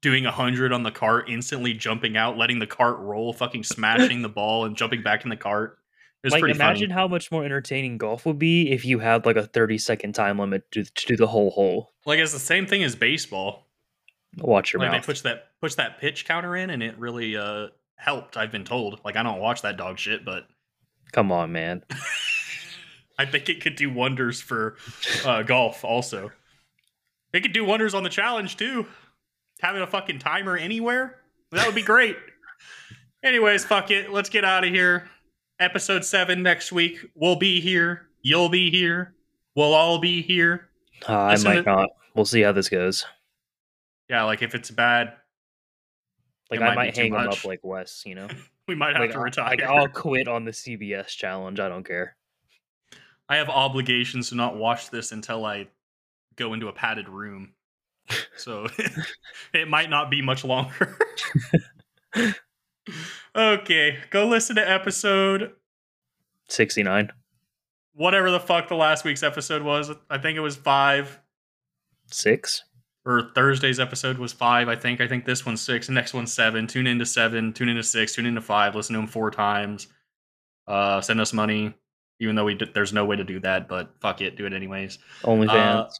[0.00, 4.22] doing a hundred on the cart, instantly jumping out, letting the cart roll, fucking smashing
[4.22, 5.78] the ball, and jumping back in the cart.
[6.24, 6.92] It was like imagine funny.
[6.92, 10.38] how much more entertaining golf would be if you had like a 30 second time
[10.38, 11.92] limit to, to do the whole hole.
[12.06, 13.66] Like it's the same thing as baseball.
[14.38, 15.06] Watch your Like they mouth.
[15.06, 18.36] push that push that pitch counter in, and it really uh helped.
[18.36, 19.00] I've been told.
[19.04, 20.44] Like I don't watch that dog shit, but
[21.12, 21.82] Come on, man.
[23.18, 24.76] I think it could do wonders for
[25.24, 25.84] uh, golf.
[25.84, 26.30] Also,
[27.32, 28.86] it could do wonders on the challenge too.
[29.60, 32.16] Having a fucking timer anywhere that would be great.
[33.22, 34.10] Anyways, fuck it.
[34.10, 35.08] Let's get out of here.
[35.60, 36.98] Episode seven next week.
[37.14, 38.08] We'll be here.
[38.22, 39.14] You'll be here.
[39.54, 40.68] We'll all be here.
[41.08, 41.90] Uh, I might to- not.
[42.14, 43.06] We'll see how this goes.
[44.08, 45.14] Yeah, like if it's bad,
[46.50, 48.28] Like I might might hang him up like Wes, you know.
[48.68, 49.50] we might have like, to retire.
[49.50, 51.60] like I'll quit on the CBS challenge.
[51.60, 52.16] I don't care.
[53.32, 55.68] I have obligations to not watch this until I
[56.36, 57.54] go into a padded room.
[58.36, 58.66] So
[59.54, 60.98] it might not be much longer.
[63.36, 65.52] okay, go listen to episode
[66.48, 67.10] 69.
[67.94, 69.90] whatever the fuck the last week's episode was.
[70.10, 71.18] I think it was 5
[72.10, 72.64] Six.
[73.06, 75.00] or Thursday's episode was 5, I think.
[75.00, 76.66] I think this one's 6, the next one's 7.
[76.66, 79.86] Tune into 7, tune into 6, tune into 5, listen to them 4 times.
[80.66, 81.72] Uh send us money
[82.22, 84.52] even though we d- there's no way to do that, but fuck it, do it
[84.52, 84.98] anyways.
[85.22, 85.90] OnlyFans.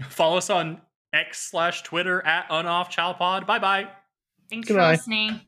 [0.00, 0.80] Uh, Follow us on
[1.12, 3.46] X slash Twitter at UnOffChallPod.
[3.46, 3.88] Bye bye.
[4.48, 4.84] Thanks Goodbye.
[4.84, 5.40] for listening.